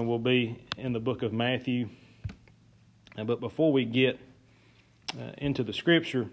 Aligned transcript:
and 0.00 0.08
we'll 0.08 0.18
be 0.18 0.56
in 0.78 0.94
the 0.94 0.98
book 0.98 1.22
of 1.22 1.30
Matthew. 1.30 1.90
Uh, 3.18 3.24
but 3.24 3.38
before 3.38 3.70
we 3.70 3.84
get 3.84 4.18
uh, 5.14 5.32
into 5.36 5.62
the 5.62 5.74
scripture, 5.74 6.26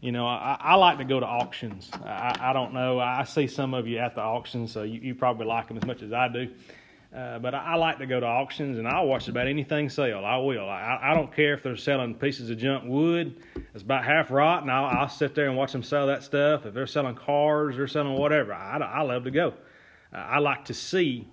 you 0.00 0.10
know, 0.10 0.26
I, 0.26 0.56
I, 0.58 0.74
like 0.74 0.98
to 0.98 1.04
go 1.04 1.20
to 1.20 1.26
auctions. 1.26 1.90
I, 2.04 2.36
I, 2.40 2.52
don't 2.52 2.74
know. 2.74 2.98
I 2.98 3.22
see 3.22 3.46
some 3.46 3.72
of 3.72 3.86
you 3.86 3.98
at 3.98 4.16
the 4.16 4.20
auctions, 4.20 4.72
so 4.72 4.82
you, 4.82 5.00
you 5.00 5.14
probably 5.14 5.46
like 5.46 5.68
them 5.68 5.76
as 5.76 5.86
much 5.86 6.02
as 6.02 6.12
I 6.12 6.26
do. 6.26 6.50
Uh, 7.14 7.38
but 7.38 7.54
I, 7.54 7.58
I, 7.58 7.74
like 7.76 7.98
to 7.98 8.06
go 8.06 8.18
to 8.18 8.26
auctions 8.26 8.78
and 8.78 8.88
I'll 8.88 9.06
watch 9.06 9.28
about 9.28 9.46
anything 9.46 9.88
sell. 9.88 10.24
I 10.24 10.38
will. 10.38 10.68
I, 10.68 11.14
don't 11.14 11.32
care 11.32 11.54
if 11.54 11.62
they're 11.62 11.76
selling 11.76 12.16
pieces 12.16 12.50
of 12.50 12.58
junk 12.58 12.82
wood 12.84 13.40
that's 13.72 13.82
about 13.82 14.04
half 14.04 14.32
rotten. 14.32 14.68
I'll, 14.70 14.86
I'll 14.86 15.08
sit 15.08 15.36
there 15.36 15.46
and 15.46 15.56
watch 15.56 15.70
them 15.70 15.84
sell 15.84 16.08
that 16.08 16.24
stuff. 16.24 16.66
If 16.66 16.74
they're 16.74 16.88
selling 16.88 17.14
cars, 17.14 17.76
they're 17.76 17.86
selling 17.86 18.14
whatever. 18.14 18.52
I, 18.52 18.78
I 18.78 19.02
love 19.02 19.22
to 19.22 19.30
go. 19.30 19.54
Uh, 20.12 20.16
I 20.16 20.38
like 20.38 20.64
to 20.64 20.74
see 20.74 21.28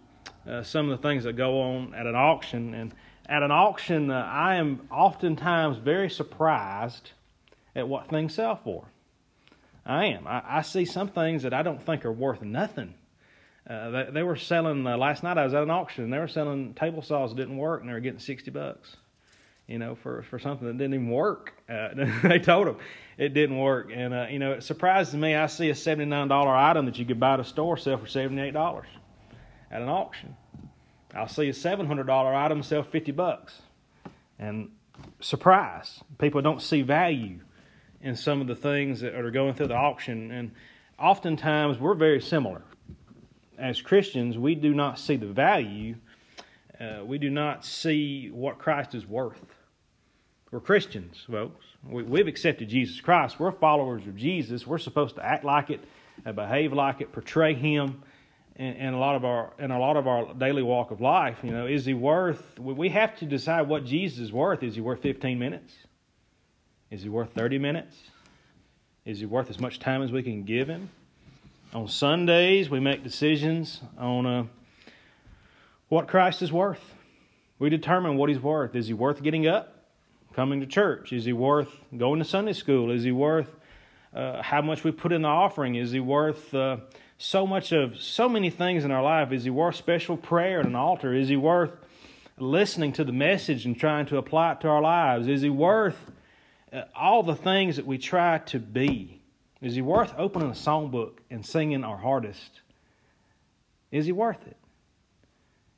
uh, 0.48 0.64
some 0.64 0.90
of 0.90 1.02
the 1.02 1.08
things 1.08 1.24
that 1.24 1.34
go 1.34 1.62
on 1.62 1.94
at 1.94 2.06
an 2.06 2.16
auction. 2.16 2.74
And 2.74 2.94
at 3.28 3.44
an 3.44 3.52
auction, 3.52 4.12
uh, 4.12 4.30
I 4.32 4.56
am 4.56 4.88
oftentimes 4.92 5.78
very 5.78 6.10
surprised 6.10 7.12
at 7.76 7.88
what 7.88 8.10
things 8.10 8.34
sell 8.34 8.56
for. 8.56 8.86
I 9.86 10.06
am. 10.06 10.28
I, 10.28 10.44
I 10.46 10.62
see 10.62 10.86
some 10.86 11.10
things 11.10 11.44
that 11.44 11.54
I 11.54 11.62
don't 11.62 11.84
think 11.84 12.06
are 12.06 12.12
worth 12.12 12.42
nothing 12.42 12.96
uh, 13.68 13.90
they, 13.90 14.08
they, 14.12 14.24
were 14.24 14.36
selling 14.36 14.86
uh, 14.86 14.96
last 14.96 15.24
night. 15.24 15.38
I 15.38 15.44
was 15.44 15.54
at 15.54 15.64
an 15.64 15.72
auction. 15.72 16.04
and 16.04 16.14
They 16.14 16.20
were 16.20 16.28
selling 16.28 16.76
table 16.76 17.02
saws 17.02 17.32
that 17.32 17.38
didn't 17.38 17.58
work, 17.58 17.82
and 17.82 17.90
they 17.90 17.94
were 17.94 18.00
getting 18.00 18.20
sixty 18.20 18.52
bucks. 18.52 18.96
You 19.68 19.80
know, 19.80 19.96
for 19.96 20.22
for 20.22 20.38
something 20.38 20.68
that 20.68 20.78
didn't 20.78 20.94
even 20.94 21.10
work. 21.10 21.54
Uh, 21.68 21.90
they 22.24 22.38
told 22.38 22.68
them 22.68 22.78
it 23.18 23.34
didn't 23.34 23.58
work, 23.58 23.90
and 23.92 24.14
uh, 24.14 24.28
you 24.30 24.38
know, 24.38 24.52
it 24.52 24.64
surprises 24.64 25.16
me. 25.16 25.34
I 25.34 25.48
see 25.48 25.70
a 25.72 25.76
seventy 25.76 26.06
nine 26.06 26.28
dollar 26.28 26.56
item 26.56 26.86
that 26.86 27.00
you 27.00 27.06
could 27.06 27.20
buy 27.20 27.34
at 27.34 27.40
a 27.40 27.44
store 27.44 27.76
sell 27.78 27.98
for 27.98 28.06
seventy 28.06 28.44
eight 28.44 28.54
dollars 28.54 28.88
at 29.72 29.82
an 29.82 29.90
auction. 29.90 30.36
I'll 31.14 31.28
see 31.28 31.50
a 31.50 31.54
seven 31.54 31.88
hundred 31.88 32.08
dollar 32.08 32.34
item 32.34 32.64
sell 32.64 32.84
fifty 32.84 33.12
bucks, 33.12 33.62
and 34.38 34.70
surprise, 35.20 36.02
people 36.20 36.42
don't 36.42 36.62
see 36.62 36.82
value 36.82 37.40
in 38.02 38.16
some 38.16 38.42
of 38.42 38.48
the 38.48 38.56
things 38.56 39.02
that 39.02 39.16
are 39.16 39.32
going 39.32 39.54
through 39.54 39.68
the 39.68 39.76
auction, 39.76 40.32
and 40.32 40.52
oftentimes 41.00 41.80
we're 41.80 41.96
very 41.96 42.22
similar 42.22 42.62
as 43.58 43.82
Christians, 43.82 44.38
we 44.38 44.56
do 44.56 44.74
not 44.74 45.00
see 45.00 45.16
the 45.16 45.28
value, 45.28 45.96
uh, 46.80 47.04
we 47.06 47.18
do 47.18 47.30
not 47.30 47.66
see 47.66 48.30
what 48.30 48.58
Christ 48.58 48.96
is 48.96 49.06
worth. 49.06 49.40
We're 50.52 50.60
Christians, 50.60 51.26
folks. 51.30 51.66
We, 51.88 52.20
have 52.20 52.28
accepted 52.28 52.70
Jesus 52.70 53.00
Christ. 53.02 53.40
We're 53.40 53.52
followers 53.52 54.08
of 54.08 54.16
Jesus. 54.16 54.66
We're 54.66 54.78
supposed 54.78 55.16
to 55.16 55.26
act 55.26 55.44
like 55.44 55.70
it, 55.70 55.84
uh, 56.26 56.32
behave 56.32 56.74
like 56.74 57.02
it, 57.02 57.12
portray 57.12 57.54
Him 57.54 58.04
in, 58.56 58.68
in, 58.68 58.94
a 58.94 59.00
lot 59.00 59.16
of 59.16 59.26
our 59.26 59.52
in 59.60 59.72
a 59.72 59.80
lot 59.80 59.98
of 59.98 60.08
our 60.08 60.34
daily 60.34 60.64
walk 60.64 60.92
of 60.92 61.02
life. 61.02 61.38
You 61.44 61.52
know, 61.52 61.66
is 61.68 61.86
He 61.86 61.94
worth? 61.94 62.58
We 62.60 62.90
have 62.90 63.18
to 63.18 63.26
decide 63.26 63.68
what 63.68 63.86
Jesus 63.86 64.20
is 64.20 64.32
worth. 64.32 64.64
Is 64.64 64.76
He 64.76 64.82
worth 64.82 65.02
15 65.02 65.38
minutes? 65.38 65.74
Is 66.90 67.04
He 67.04 67.10
worth 67.10 67.34
30 67.34 67.58
minutes? 67.58 67.96
Is 69.06 69.20
He 69.20 69.26
worth 69.26 69.50
as 69.50 69.60
much 69.60 69.80
time 69.80 70.02
as 70.02 70.12
we 70.12 70.24
can 70.24 70.44
give 70.44 70.68
Him? 70.68 70.90
On 71.74 71.88
Sundays, 71.88 72.70
we 72.70 72.80
make 72.80 73.04
decisions 73.04 73.82
on 73.98 74.26
uh, 74.26 74.46
what 75.90 76.08
Christ 76.08 76.42
is 76.42 76.52
worth. 76.52 76.94
We 77.60 77.70
determine 77.70 78.16
what 78.16 78.30
He's 78.30 78.40
worth. 78.40 78.76
Is 78.76 78.88
He 78.88 78.94
worth 78.94 79.22
getting 79.22 79.46
up, 79.48 79.86
coming 80.34 80.62
to 80.62 80.66
church? 80.66 81.12
Is 81.12 81.26
He 81.26 81.34
worth 81.34 81.70
going 81.98 82.20
to 82.20 82.26
Sunday 82.26 82.54
school? 82.54 82.90
Is 82.90 83.04
He 83.04 83.12
worth 83.12 83.50
uh, 84.14 84.42
how 84.42 84.62
much 84.62 84.86
we 84.86 84.92
put 84.92 85.12
in 85.12 85.24
the 85.24 85.28
offering? 85.28 85.76
Is 85.76 85.92
He 85.92 86.00
worth 86.00 86.54
uh, 86.54 86.78
so 87.18 87.48
much 87.48 87.72
of 87.72 87.98
so 87.98 88.28
many 88.28 88.50
things 88.50 88.84
in 88.84 88.92
our 88.92 89.04
life? 89.04 89.32
Is 89.32 89.44
He 89.44 89.50
worth 89.50 89.76
special 89.76 90.18
prayer 90.18 90.60
at 90.60 90.66
an 90.66 90.76
altar? 90.76 91.14
Is 91.14 91.30
He 91.30 91.38
worth 91.38 91.72
listening 92.38 92.94
to 92.94 93.04
the 93.04 93.14
message 93.14 93.66
and 93.66 93.80
trying 93.80 94.06
to 94.08 94.18
apply 94.18 94.54
it 94.54 94.62
to 94.62 94.68
our 94.68 94.82
lives? 94.82 95.28
Is 95.28 95.42
He 95.42 95.50
worth 95.50 96.12
uh, 96.74 96.84
all 96.96 97.24
the 97.24 97.36
things 97.36 97.78
that 97.78 97.86
we 97.86 97.98
try 97.98 98.40
to 98.40 98.60
be? 98.60 99.22
Is 99.62 99.76
he 99.76 99.82
worth 99.82 100.14
opening 100.18 100.50
a 100.50 100.54
songbook 100.54 101.20
and 101.32 101.46
singing 101.46 101.84
our 101.84 101.98
hardest? 101.98 102.62
Is 103.92 104.06
he 104.06 104.12
worth 104.12 104.46
it? 104.46 104.58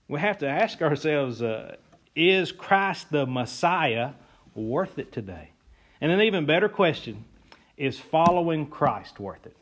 We 0.07 0.19
have 0.19 0.39
to 0.39 0.47
ask 0.47 0.81
ourselves 0.81 1.41
uh, 1.41 1.75
is 2.15 2.51
Christ 2.51 3.11
the 3.11 3.25
Messiah 3.25 4.11
worth 4.55 4.97
it 4.97 5.11
today? 5.11 5.51
And 6.01 6.11
an 6.11 6.21
even 6.21 6.45
better 6.45 6.67
question 6.67 7.25
is 7.77 7.99
following 7.99 8.65
Christ 8.67 9.19
worth 9.19 9.45
it? 9.45 9.55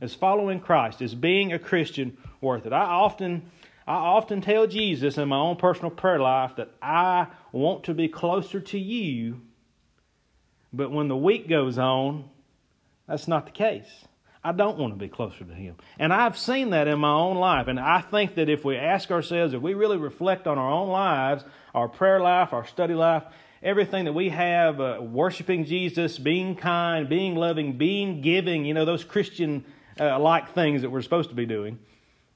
Is 0.00 0.14
following 0.14 0.60
Christ, 0.60 1.02
is 1.02 1.14
being 1.14 1.52
a 1.52 1.58
Christian 1.58 2.16
worth 2.40 2.66
it? 2.66 2.72
I 2.72 2.84
often 2.84 3.50
I 3.86 3.94
often 3.94 4.42
tell 4.42 4.66
Jesus 4.66 5.16
in 5.16 5.28
my 5.28 5.38
own 5.38 5.56
personal 5.56 5.90
prayer 5.90 6.20
life 6.20 6.56
that 6.56 6.70
I 6.82 7.28
want 7.52 7.84
to 7.84 7.94
be 7.94 8.06
closer 8.06 8.60
to 8.60 8.78
you, 8.78 9.40
but 10.74 10.92
when 10.92 11.08
the 11.08 11.16
week 11.16 11.48
goes 11.48 11.78
on, 11.78 12.28
that's 13.06 13.26
not 13.26 13.46
the 13.46 13.52
case. 13.52 13.88
I 14.44 14.52
don't 14.52 14.78
want 14.78 14.92
to 14.92 14.98
be 14.98 15.08
closer 15.08 15.42
to 15.42 15.54
Him. 15.54 15.76
And 15.98 16.12
I've 16.12 16.38
seen 16.38 16.70
that 16.70 16.86
in 16.86 16.98
my 16.98 17.12
own 17.12 17.36
life. 17.38 17.66
And 17.66 17.80
I 17.80 18.02
think 18.02 18.34
that 18.34 18.48
if 18.48 18.64
we 18.64 18.76
ask 18.76 19.10
ourselves, 19.10 19.54
if 19.54 19.62
we 19.62 19.74
really 19.74 19.96
reflect 19.96 20.46
on 20.46 20.58
our 20.58 20.70
own 20.70 20.90
lives, 20.90 21.44
our 21.74 21.88
prayer 21.88 22.20
life, 22.20 22.52
our 22.52 22.66
study 22.66 22.94
life, 22.94 23.24
everything 23.62 24.04
that 24.04 24.12
we 24.12 24.28
have, 24.28 24.80
uh, 24.80 24.98
worshiping 25.00 25.64
Jesus, 25.64 26.18
being 26.18 26.54
kind, 26.54 27.08
being 27.08 27.34
loving, 27.34 27.78
being 27.78 28.20
giving, 28.20 28.64
you 28.64 28.74
know, 28.74 28.84
those 28.84 29.02
Christian 29.02 29.64
uh, 30.00 30.18
like 30.18 30.54
things 30.54 30.82
that 30.82 30.90
we're 30.90 31.02
supposed 31.02 31.30
to 31.30 31.34
be 31.34 31.46
doing, 31.46 31.78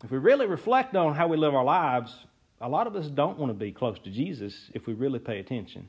if 0.05 0.11
we 0.11 0.19
really 0.19 0.47
reflect 0.47 0.97
on 0.97 1.15
how 1.15 1.29
we 1.29 1.37
live 1.37 1.55
our 1.55 1.65
lives, 1.65 2.27
a 2.61 2.69
lot 2.69 2.87
of 2.87 2.97
us 2.97 3.07
don't 3.07 3.39
want 3.39 3.51
to 3.51 3.55
be 3.55 3.73
close 3.73 3.99
to 4.01 4.11
Jesus 4.11 4.71
if 4.75 4.87
we 4.87 4.95
really 4.95 5.19
pay 5.19 5.39
attention. 5.39 5.89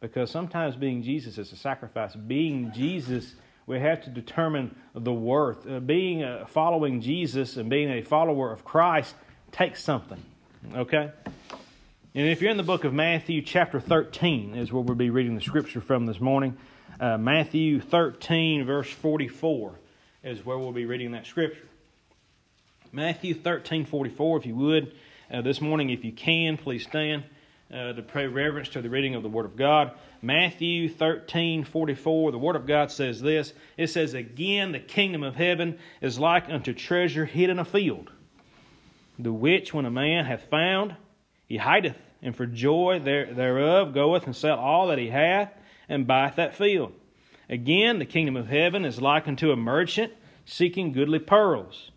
Because 0.00 0.30
sometimes 0.30 0.74
being 0.74 1.02
Jesus 1.02 1.38
is 1.38 1.52
a 1.52 1.56
sacrifice. 1.56 2.14
Being 2.14 2.72
Jesus 2.72 3.34
we 3.66 3.78
have 3.78 4.02
to 4.04 4.10
determine 4.10 4.74
the 4.94 5.12
worth. 5.12 5.68
Uh, 5.68 5.80
being 5.80 6.22
a, 6.22 6.46
following 6.46 7.00
Jesus 7.00 7.56
and 7.56 7.70
being 7.70 7.90
a 7.90 8.02
follower 8.02 8.52
of 8.52 8.64
Christ 8.64 9.14
takes 9.52 9.82
something. 9.82 10.22
Okay? 10.74 11.10
And 12.14 12.28
if 12.28 12.42
you're 12.42 12.50
in 12.50 12.56
the 12.56 12.62
book 12.62 12.84
of 12.84 12.92
Matthew, 12.92 13.40
chapter 13.42 13.80
13 13.80 14.54
is 14.54 14.72
where 14.72 14.82
we'll 14.82 14.96
be 14.96 15.10
reading 15.10 15.34
the 15.34 15.40
scripture 15.40 15.80
from 15.80 16.06
this 16.06 16.20
morning. 16.20 16.56
Uh, 17.00 17.18
Matthew 17.18 17.80
13, 17.80 18.64
verse 18.64 18.90
44 18.90 19.78
is 20.22 20.44
where 20.44 20.58
we'll 20.58 20.72
be 20.72 20.86
reading 20.86 21.12
that 21.12 21.26
scripture. 21.26 21.66
Matthew 22.92 23.34
13, 23.34 23.86
44, 23.86 24.38
if 24.38 24.46
you 24.46 24.54
would. 24.54 24.94
Uh, 25.30 25.40
this 25.40 25.60
morning, 25.60 25.90
if 25.90 26.04
you 26.04 26.12
can, 26.12 26.56
please 26.56 26.84
stand 26.84 27.24
uh, 27.72 27.94
to 27.94 28.02
pay 28.02 28.26
reverence 28.26 28.68
to 28.68 28.82
the 28.82 28.90
reading 28.90 29.14
of 29.14 29.22
the 29.22 29.28
Word 29.28 29.46
of 29.46 29.56
God. 29.56 29.92
Matthew 30.20 30.88
13 30.88 31.64
44, 31.64 32.30
the 32.30 32.38
Word 32.38 32.54
of 32.54 32.66
God 32.66 32.92
says 32.92 33.20
this 33.20 33.52
It 33.76 33.88
says, 33.88 34.14
Again, 34.14 34.72
the 34.72 34.78
kingdom 34.78 35.22
of 35.22 35.34
heaven 35.34 35.78
is 36.00 36.18
like 36.18 36.48
unto 36.48 36.72
treasure 36.72 37.24
hid 37.24 37.50
in 37.50 37.58
a 37.58 37.64
field, 37.64 38.12
the 39.18 39.32
which 39.32 39.74
when 39.74 39.86
a 39.86 39.90
man 39.90 40.26
hath 40.26 40.44
found, 40.44 40.94
he 41.48 41.56
hideth, 41.56 41.96
and 42.20 42.36
for 42.36 42.46
joy 42.46 43.00
there, 43.02 43.32
thereof 43.32 43.94
goeth 43.94 44.26
and 44.26 44.36
sell 44.36 44.58
all 44.58 44.88
that 44.88 44.98
he 44.98 45.08
hath, 45.08 45.52
and 45.88 46.06
buyeth 46.06 46.36
that 46.36 46.54
field. 46.54 46.92
Again, 47.52 47.98
the 47.98 48.06
kingdom 48.06 48.34
of 48.34 48.48
heaven 48.48 48.86
is 48.86 49.02
like 49.02 49.28
unto 49.28 49.50
a 49.50 49.56
merchant 49.56 50.10
seeking 50.46 50.90
goodly 50.90 51.18
pearls, 51.18 51.90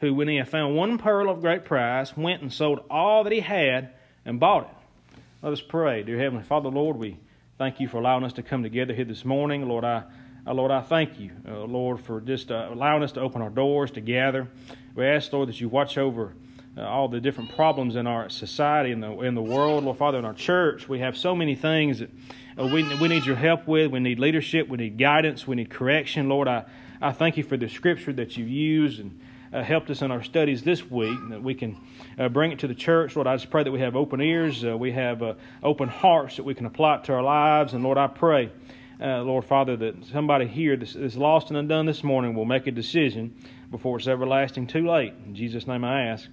who, 0.00 0.14
when 0.14 0.26
he 0.26 0.36
had 0.36 0.48
found 0.48 0.74
one 0.74 0.96
pearl 0.96 1.28
of 1.28 1.42
great 1.42 1.66
price, 1.66 2.16
went 2.16 2.40
and 2.40 2.50
sold 2.50 2.80
all 2.88 3.22
that 3.22 3.32
he 3.32 3.40
had 3.40 3.90
and 4.24 4.40
bought 4.40 4.70
it. 4.70 5.18
Let 5.42 5.52
us 5.52 5.60
pray. 5.60 6.02
Dear 6.02 6.18
Heavenly 6.18 6.44
Father, 6.44 6.70
Lord, 6.70 6.96
we 6.96 7.18
thank 7.58 7.78
you 7.78 7.88
for 7.88 7.98
allowing 7.98 8.24
us 8.24 8.32
to 8.32 8.42
come 8.42 8.62
together 8.62 8.94
here 8.94 9.04
this 9.04 9.22
morning. 9.22 9.68
Lord, 9.68 9.84
I, 9.84 10.04
uh, 10.46 10.54
Lord, 10.54 10.70
I 10.70 10.80
thank 10.80 11.20
you, 11.20 11.32
uh, 11.46 11.58
Lord, 11.64 12.00
for 12.00 12.22
just 12.22 12.50
uh, 12.50 12.70
allowing 12.72 13.02
us 13.02 13.12
to 13.12 13.20
open 13.20 13.42
our 13.42 13.50
doors 13.50 13.90
to 13.90 14.00
gather. 14.00 14.48
We 14.94 15.04
ask, 15.04 15.30
Lord, 15.30 15.50
that 15.50 15.60
you 15.60 15.68
watch 15.68 15.98
over 15.98 16.32
uh, 16.76 16.82
all 16.82 17.08
the 17.08 17.20
different 17.20 17.54
problems 17.54 17.96
in 17.96 18.06
our 18.06 18.30
society 18.30 18.92
and 18.92 19.02
the, 19.02 19.10
in 19.20 19.34
the 19.34 19.42
world. 19.42 19.84
Lord, 19.84 19.98
Father, 19.98 20.18
in 20.18 20.24
our 20.24 20.32
church, 20.32 20.88
we 20.88 21.00
have 21.00 21.16
so 21.16 21.34
many 21.34 21.54
things 21.54 21.98
that 21.98 22.10
uh, 22.58 22.66
we, 22.66 22.82
we 22.98 23.08
need 23.08 23.26
your 23.26 23.36
help 23.36 23.66
with. 23.66 23.90
We 23.90 24.00
need 24.00 24.18
leadership. 24.18 24.68
We 24.68 24.78
need 24.78 24.96
guidance. 24.96 25.46
We 25.46 25.56
need 25.56 25.68
correction. 25.68 26.28
Lord, 26.28 26.48
I, 26.48 26.64
I 27.00 27.12
thank 27.12 27.36
you 27.36 27.42
for 27.42 27.56
the 27.56 27.68
scripture 27.68 28.12
that 28.14 28.36
you've 28.36 28.48
used 28.48 29.00
and 29.00 29.20
uh, 29.52 29.62
helped 29.62 29.90
us 29.90 30.00
in 30.00 30.10
our 30.10 30.22
studies 30.22 30.62
this 30.62 30.90
week, 30.90 31.18
that 31.28 31.42
we 31.42 31.54
can 31.54 31.76
uh, 32.18 32.30
bring 32.30 32.52
it 32.52 32.58
to 32.60 32.66
the 32.66 32.74
church. 32.74 33.16
Lord, 33.16 33.26
I 33.26 33.36
just 33.36 33.50
pray 33.50 33.62
that 33.62 33.70
we 33.70 33.80
have 33.80 33.94
open 33.94 34.22
ears, 34.22 34.64
uh, 34.64 34.74
we 34.74 34.92
have 34.92 35.22
uh, 35.22 35.34
open 35.62 35.90
hearts 35.90 36.36
that 36.36 36.44
we 36.44 36.54
can 36.54 36.64
apply 36.64 36.96
it 36.96 37.04
to 37.04 37.12
our 37.12 37.22
lives. 37.22 37.74
And 37.74 37.84
Lord, 37.84 37.98
I 37.98 38.06
pray, 38.06 38.50
Lord 38.98 39.44
Father, 39.44 39.76
that 39.76 40.06
somebody 40.06 40.46
here 40.46 40.76
that's 40.76 41.16
lost 41.16 41.48
and 41.48 41.58
undone 41.58 41.84
this 41.84 42.02
morning 42.02 42.34
will 42.34 42.46
make 42.46 42.66
a 42.66 42.70
decision 42.70 43.34
before 43.70 43.98
it's 43.98 44.08
everlasting 44.08 44.68
too 44.68 44.88
late. 44.88 45.12
In 45.26 45.34
Jesus' 45.34 45.66
name 45.66 45.84
I 45.84 46.04
ask. 46.04 46.28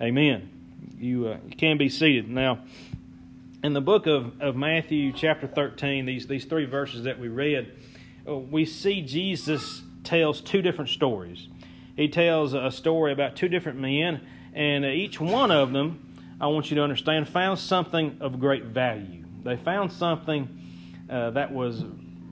Amen. 0.00 0.50
You, 0.98 1.28
uh, 1.28 1.36
you 1.48 1.56
can 1.56 1.78
be 1.78 1.88
seated. 1.88 2.28
Now, 2.28 2.60
in 3.62 3.72
the 3.72 3.80
book 3.80 4.06
of, 4.06 4.40
of 4.40 4.56
Matthew, 4.56 5.12
chapter 5.12 5.46
13, 5.46 6.04
these, 6.04 6.26
these 6.26 6.44
three 6.44 6.66
verses 6.66 7.04
that 7.04 7.18
we 7.18 7.28
read, 7.28 7.72
we 8.26 8.64
see 8.64 9.02
Jesus 9.02 9.82
tells 10.02 10.40
two 10.40 10.62
different 10.62 10.90
stories 10.90 11.48
he 11.96 12.08
tells 12.08 12.54
a 12.54 12.70
story 12.70 13.12
about 13.12 13.36
two 13.36 13.48
different 13.48 13.78
men, 13.78 14.20
and 14.52 14.84
each 14.84 15.20
one 15.20 15.50
of 15.50 15.72
them 15.72 16.00
I 16.40 16.48
want 16.48 16.70
you 16.70 16.76
to 16.76 16.82
understand, 16.82 17.28
found 17.28 17.58
something 17.58 18.16
of 18.20 18.40
great 18.40 18.64
value. 18.64 19.24
They 19.44 19.56
found 19.56 19.92
something 19.92 20.48
uh, 21.08 21.30
that 21.30 21.52
was 21.52 21.84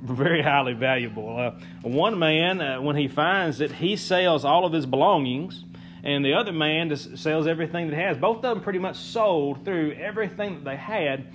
very 0.03 0.43
highly 0.43 0.73
valuable. 0.73 1.39
Uh, 1.39 1.53
one 1.83 2.19
man, 2.19 2.61
uh, 2.61 2.81
when 2.81 2.97
he 2.97 3.07
finds 3.07 3.61
it, 3.61 3.71
he 3.71 3.95
sells 3.95 4.45
all 4.45 4.65
of 4.65 4.73
his 4.73 4.85
belongings, 4.85 5.65
and 6.05 6.25
the 6.25 6.35
other 6.35 6.53
man 6.53 6.89
just 6.89 7.17
sells 7.19 7.47
everything 7.47 7.89
that 7.89 7.97
he 7.97 8.03
has. 8.03 8.17
Both 8.17 8.39
of 8.39 8.43
them 8.43 8.61
pretty 8.61 8.79
much 8.79 8.97
sold 8.97 9.65
through 9.65 9.93
everything 9.93 10.55
that 10.55 10.65
they 10.65 10.77
had 10.77 11.27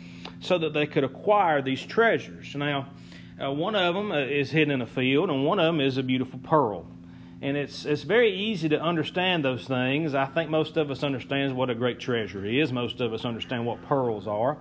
so 0.41 0.57
that 0.57 0.73
they 0.73 0.85
could 0.85 1.03
acquire 1.03 1.61
these 1.61 1.85
treasures. 1.85 2.53
Now, 2.55 2.89
uh, 3.41 3.51
one 3.51 3.75
of 3.75 3.95
them 3.95 4.11
uh, 4.11 4.19
is 4.19 4.51
hidden 4.51 4.71
in 4.71 4.81
a 4.81 4.87
field, 4.87 5.29
and 5.29 5.45
one 5.45 5.59
of 5.59 5.65
them 5.65 5.79
is 5.79 5.97
a 5.97 6.03
beautiful 6.03 6.39
pearl. 6.39 6.85
And 7.41 7.55
it's, 7.55 7.85
it's 7.85 8.01
very 8.01 8.33
easy 8.33 8.67
to 8.69 8.81
understand 8.81 9.45
those 9.45 9.65
things. 9.65 10.15
I 10.15 10.25
think 10.25 10.49
most 10.49 10.75
of 10.75 10.89
us 10.89 11.03
understands 11.03 11.53
what 11.53 11.69
a 11.69 11.75
great 11.75 11.99
treasure 11.99 12.43
is. 12.45 12.73
Most 12.73 12.99
of 12.99 13.13
us 13.13 13.25
understand 13.25 13.65
what 13.65 13.81
pearls 13.83 14.27
are. 14.27 14.57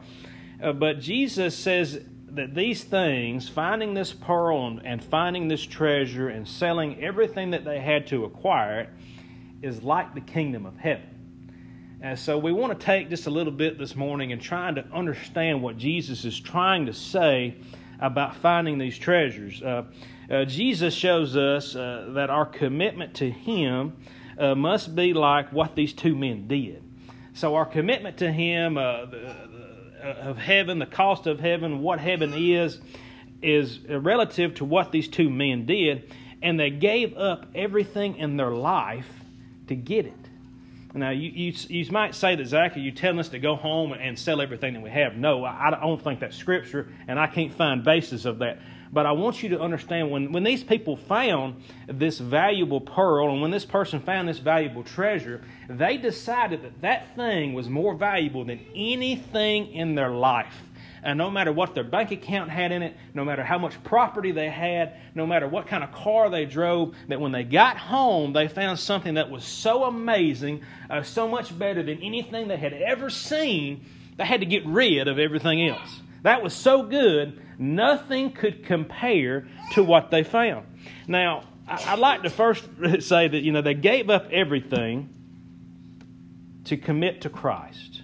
Uh, 0.63 0.73
but 0.73 1.01
Jesus 1.01 1.57
says 1.57 2.01
that 2.29 2.55
these 2.55 2.85
things, 2.85 3.49
finding 3.49 3.95
this 3.95 4.13
pearl 4.13 4.79
and 4.85 5.03
finding 5.03 5.49
this 5.49 5.65
treasure 5.65 6.29
and 6.29 6.47
selling 6.47 7.03
everything 7.03 7.53
that 7.53 7.65
they 7.65 7.81
had 7.81 8.07
to 8.09 8.25
acquire 8.25 8.81
it, 8.81 8.89
is 9.67 9.83
like 9.83 10.15
the 10.15 10.21
kingdom 10.21 10.65
of 10.65 10.77
heaven. 10.77 11.17
And 12.01 12.19
so 12.19 12.39
we 12.39 12.53
want 12.53 12.79
to 12.79 12.85
take 12.85 13.11
just 13.11 13.27
a 13.27 13.31
little 13.31 13.53
bit 13.53 13.79
this 13.79 13.97
morning 13.97 14.33
and 14.33 14.41
trying 14.41 14.77
to 14.77 14.87
understand 14.93 15.63
what 15.63 15.77
Jesus 15.77 16.25
is 16.25 16.39
trying 16.39 16.87
to 16.87 16.93
say 16.93 17.57
about 17.99 18.37
finding 18.37 18.79
these 18.79 18.97
treasures. 18.97 19.63
Uh, 19.63 19.85
uh, 20.31 20.45
Jesus 20.45 20.95
shows 20.95 21.37
us 21.37 21.75
uh, 21.75 22.11
that 22.15 22.31
our 22.31 22.47
commitment 22.47 23.15
to 23.15 23.31
Him 23.31 23.97
uh, 24.39 24.55
must 24.55 24.95
be 24.95 25.15
like 25.15 25.53
what 25.53 25.75
these 25.75 25.93
two 25.93 26.15
men 26.15 26.47
did. 26.47 26.83
So, 27.33 27.55
our 27.55 27.67
commitment 27.67 28.19
to 28.19 28.31
Him, 28.33 28.77
uh, 28.77 29.07
of 30.03 30.39
heaven, 30.39 30.79
the 30.79 30.87
cost 30.87 31.27
of 31.27 31.41
heaven, 31.41 31.81
what 31.81 31.99
heaven 31.99 32.35
is, 32.35 32.79
is 33.43 33.81
relative 33.89 34.55
to 34.57 34.65
what 34.65 34.93
these 34.93 35.09
two 35.09 35.31
men 35.31 35.67
did, 35.67 36.13
and 36.43 36.61
they 36.61 36.71
gave 36.71 37.17
up 37.17 37.47
everything 37.55 38.17
in 38.17 38.37
their 38.37 38.51
life 38.53 39.09
to 39.69 39.75
get 39.75 40.07
it. 40.07 40.15
Now, 40.95 41.11
you, 41.11 41.31
you, 41.31 41.53
you 41.69 41.93
might 41.93 42.15
say 42.15 42.37
that, 42.37 42.47
Zach, 42.47 42.75
are 42.77 42.81
you 42.81 42.91
telling 42.91 43.19
us 43.19 43.29
to 43.31 43.39
go 43.39 43.55
home 43.55 43.93
and 43.93 44.19
sell 44.19 44.41
everything 44.41 44.73
that 44.75 44.83
we 44.83 44.89
have? 44.89 45.15
No, 45.15 45.45
I, 45.45 45.69
I 45.69 45.81
don't 45.81 46.03
think 46.03 46.21
that's 46.21 46.37
scripture, 46.37 46.89
and 47.07 47.19
I 47.19 47.27
can't 47.27 47.53
find 47.53 47.85
basis 47.85 48.25
of 48.25 48.39
that. 48.39 48.61
But 48.93 49.05
I 49.05 49.13
want 49.13 49.43
you 49.43 49.51
to 49.51 49.61
understand 49.61 50.11
when, 50.11 50.33
when 50.33 50.43
these 50.43 50.65
people 50.65 50.97
found 50.97 51.63
this 51.87 52.19
valuable 52.19 52.81
pearl 52.81 53.31
and 53.31 53.43
when 53.43 53.51
this 53.51 53.67
person 53.67 54.01
found 54.01 54.29
this 54.29 54.39
valuable 54.39 54.85
treasure, 54.85 55.43
they 55.69 55.99
decided 55.99 56.63
that 56.63 56.81
that 56.81 57.15
thing 57.15 57.53
was 57.53 57.69
more 57.69 57.95
valuable 57.95 58.45
than 58.45 58.61
anything 58.75 59.73
in 59.75 59.97
their 59.97 60.11
life. 60.11 60.63
And 61.03 61.19
no 61.19 61.31
matter 61.31 61.53
what 61.53 61.75
their 61.75 61.85
bank 61.85 62.11
account 62.11 62.51
had 62.51 62.73
in 62.73 62.83
it, 62.83 62.97
no 63.15 63.25
matter 63.25 63.45
how 63.45 63.59
much 63.59 63.83
property 63.85 64.33
they 64.33 64.49
had, 64.49 64.97
no 65.15 65.27
matter 65.27 65.47
what 65.47 65.67
kind 65.67 65.85
of 65.85 65.93
car 65.93 66.31
they 66.31 66.45
drove, 66.47 66.95
that 67.09 67.21
when 67.21 67.33
they 67.33 67.45
got 67.45 67.77
home, 67.77 68.33
they 68.33 68.49
found 68.49 68.79
something 68.79 69.15
that 69.15 69.31
was 69.31 69.45
so 69.45 69.85
amazing, 69.85 70.63
uh, 70.91 71.03
so 71.03 71.29
much 71.29 71.57
better 71.57 71.83
than 71.83 72.03
anything 72.03 72.49
they 72.49 72.57
had 72.57 72.73
ever 72.73 73.11
seen, 73.11 73.85
they 74.17 74.25
had 74.25 74.41
to 74.41 74.47
get 74.47 74.67
rid 74.67 75.09
of 75.09 75.19
everything 75.19 75.69
else. 75.69 76.01
That 76.23 76.43
was 76.43 76.55
so 76.55 76.83
good, 76.83 77.41
nothing 77.59 78.33
could 78.33 78.65
compare 78.65 79.47
to 79.73 79.85
what 79.85 80.11
they 80.11 80.25
found. 80.25 80.67
Now, 81.07 81.45
I'd 81.69 81.99
like 81.99 82.23
to 82.23 82.31
first 82.31 82.65
say 83.01 83.29
that, 83.29 83.43
you 83.43 83.53
know, 83.53 83.63
they 83.63 83.75
gave 83.75 84.11
up 84.11 84.29
everything 84.31 85.11
to 86.65 86.77
commit 86.77 87.23
to 87.23 87.31
Christ. 87.31 88.03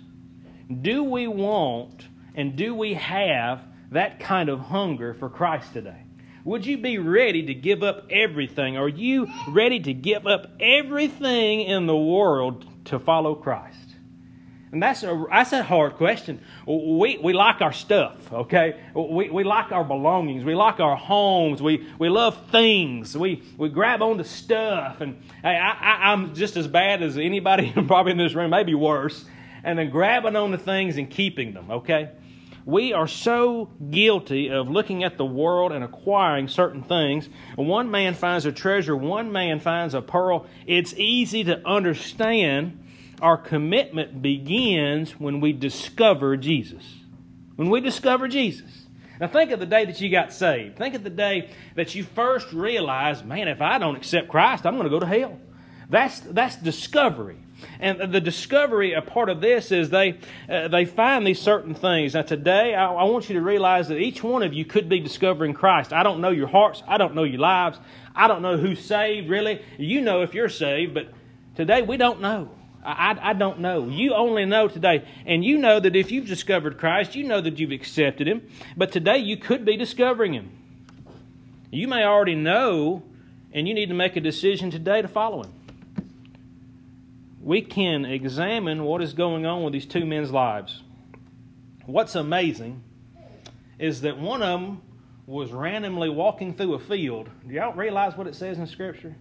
Do 0.80 1.04
we 1.04 1.26
want 1.26 2.06
and 2.34 2.56
do 2.56 2.74
we 2.74 2.94
have 2.94 3.62
that 3.90 4.20
kind 4.20 4.48
of 4.48 4.60
hunger 4.60 5.14
for 5.14 5.28
Christ 5.28 5.72
today? 5.72 6.02
Would 6.44 6.66
you 6.66 6.78
be 6.78 6.98
ready 6.98 7.46
to 7.46 7.54
give 7.54 7.82
up 7.82 8.06
everything? 8.10 8.76
Are 8.76 8.88
you 8.88 9.28
ready 9.48 9.78
to 9.80 9.94
give 9.94 10.26
up 10.26 10.46
everything 10.58 11.60
in 11.60 11.86
the 11.86 11.96
world 11.96 12.66
to 12.86 12.98
follow 12.98 13.34
Christ? 13.34 13.78
And 14.72 14.82
that's 14.82 15.02
a, 15.02 15.26
that's 15.30 15.52
a 15.52 15.62
hard 15.62 15.96
question. 15.96 16.40
We, 16.66 17.18
we 17.18 17.34
like 17.34 17.60
our 17.60 17.74
stuff, 17.74 18.32
okay? 18.32 18.80
We, 18.94 19.28
we 19.28 19.44
like 19.44 19.70
our 19.70 19.84
belongings. 19.84 20.44
We 20.44 20.54
like 20.54 20.80
our 20.80 20.96
homes. 20.96 21.60
We, 21.60 21.86
we 21.98 22.08
love 22.08 22.50
things. 22.50 23.16
We, 23.16 23.42
we 23.58 23.68
grab 23.68 24.00
onto 24.00 24.24
stuff. 24.24 25.02
And 25.02 25.22
hey, 25.42 25.58
I, 25.58 25.72
I, 25.72 26.12
I'm 26.12 26.34
just 26.34 26.56
as 26.56 26.66
bad 26.66 27.02
as 27.02 27.18
anybody 27.18 27.70
probably 27.86 28.12
in 28.12 28.18
this 28.18 28.34
room, 28.34 28.50
maybe 28.50 28.74
worse. 28.74 29.26
And 29.62 29.78
then 29.78 29.90
grabbing 29.90 30.36
onto 30.36 30.56
things 30.56 30.96
and 30.96 31.08
keeping 31.08 31.52
them, 31.52 31.70
okay? 31.70 32.10
We 32.64 32.92
are 32.92 33.08
so 33.08 33.70
guilty 33.90 34.48
of 34.48 34.68
looking 34.68 35.02
at 35.02 35.18
the 35.18 35.24
world 35.24 35.72
and 35.72 35.82
acquiring 35.82 36.48
certain 36.48 36.82
things. 36.82 37.28
One 37.56 37.90
man 37.90 38.14
finds 38.14 38.46
a 38.46 38.52
treasure, 38.52 38.96
one 38.96 39.32
man 39.32 39.58
finds 39.58 39.94
a 39.94 40.02
pearl. 40.02 40.46
It's 40.66 40.94
easy 40.94 41.44
to 41.44 41.66
understand 41.66 42.78
our 43.20 43.36
commitment 43.36 44.22
begins 44.22 45.18
when 45.18 45.40
we 45.40 45.52
discover 45.52 46.36
Jesus. 46.36 46.84
When 47.56 47.70
we 47.70 47.80
discover 47.80 48.28
Jesus. 48.28 48.86
Now, 49.20 49.28
think 49.28 49.52
of 49.52 49.60
the 49.60 49.66
day 49.66 49.84
that 49.84 50.00
you 50.00 50.10
got 50.10 50.32
saved. 50.32 50.76
Think 50.76 50.94
of 50.96 51.04
the 51.04 51.10
day 51.10 51.50
that 51.76 51.94
you 51.94 52.02
first 52.02 52.52
realized, 52.52 53.24
man, 53.24 53.46
if 53.46 53.60
I 53.60 53.78
don't 53.78 53.94
accept 53.94 54.28
Christ, 54.28 54.66
I'm 54.66 54.74
going 54.74 54.84
to 54.84 54.90
go 54.90 54.98
to 54.98 55.06
hell. 55.06 55.38
That's, 55.88 56.18
that's 56.20 56.56
discovery. 56.56 57.38
And 57.80 58.12
the 58.12 58.20
discovery, 58.20 58.92
a 58.92 59.02
part 59.02 59.28
of 59.28 59.40
this 59.40 59.72
is 59.72 59.90
they, 59.90 60.18
uh, 60.48 60.68
they 60.68 60.84
find 60.84 61.26
these 61.26 61.40
certain 61.40 61.74
things. 61.74 62.14
Now, 62.14 62.22
today, 62.22 62.74
I, 62.74 62.86
I 62.92 63.04
want 63.04 63.28
you 63.28 63.34
to 63.34 63.42
realize 63.42 63.88
that 63.88 63.98
each 63.98 64.22
one 64.22 64.42
of 64.42 64.52
you 64.52 64.64
could 64.64 64.88
be 64.88 65.00
discovering 65.00 65.54
Christ. 65.54 65.92
I 65.92 66.02
don't 66.02 66.20
know 66.20 66.30
your 66.30 66.48
hearts. 66.48 66.82
I 66.86 66.98
don't 66.98 67.14
know 67.14 67.24
your 67.24 67.40
lives. 67.40 67.78
I 68.14 68.28
don't 68.28 68.42
know 68.42 68.56
who's 68.56 68.84
saved, 68.84 69.28
really. 69.28 69.62
You 69.78 70.00
know 70.00 70.22
if 70.22 70.34
you're 70.34 70.48
saved, 70.48 70.94
but 70.94 71.08
today 71.56 71.82
we 71.82 71.96
don't 71.96 72.20
know. 72.20 72.50
I, 72.84 73.16
I 73.20 73.32
don't 73.32 73.60
know. 73.60 73.88
You 73.88 74.14
only 74.14 74.44
know 74.44 74.68
today. 74.68 75.06
And 75.24 75.44
you 75.44 75.58
know 75.58 75.78
that 75.78 75.94
if 75.94 76.10
you've 76.10 76.26
discovered 76.26 76.78
Christ, 76.78 77.14
you 77.14 77.24
know 77.24 77.40
that 77.40 77.58
you've 77.58 77.70
accepted 77.70 78.26
Him. 78.26 78.42
But 78.76 78.92
today 78.92 79.18
you 79.18 79.36
could 79.36 79.64
be 79.64 79.76
discovering 79.76 80.34
Him. 80.34 80.50
You 81.70 81.88
may 81.88 82.04
already 82.04 82.34
know, 82.34 83.02
and 83.52 83.68
you 83.68 83.74
need 83.74 83.88
to 83.88 83.94
make 83.94 84.16
a 84.16 84.20
decision 84.20 84.70
today 84.70 85.00
to 85.00 85.08
follow 85.08 85.44
Him. 85.44 85.52
We 87.42 87.60
can 87.60 88.04
examine 88.04 88.84
what 88.84 89.02
is 89.02 89.12
going 89.12 89.44
on 89.46 89.64
with 89.64 89.72
these 89.72 89.84
two 89.84 90.06
men's 90.06 90.30
lives. 90.30 90.82
What's 91.86 92.14
amazing 92.14 92.84
is 93.80 94.02
that 94.02 94.16
one 94.16 94.42
of 94.42 94.60
them 94.60 94.82
was 95.26 95.50
randomly 95.50 96.08
walking 96.08 96.54
through 96.54 96.74
a 96.74 96.78
field. 96.78 97.28
Do 97.46 97.52
y'all 97.52 97.74
realize 97.74 98.16
what 98.16 98.28
it 98.28 98.36
says 98.36 98.58
in 98.58 98.66
Scripture? 98.68 99.16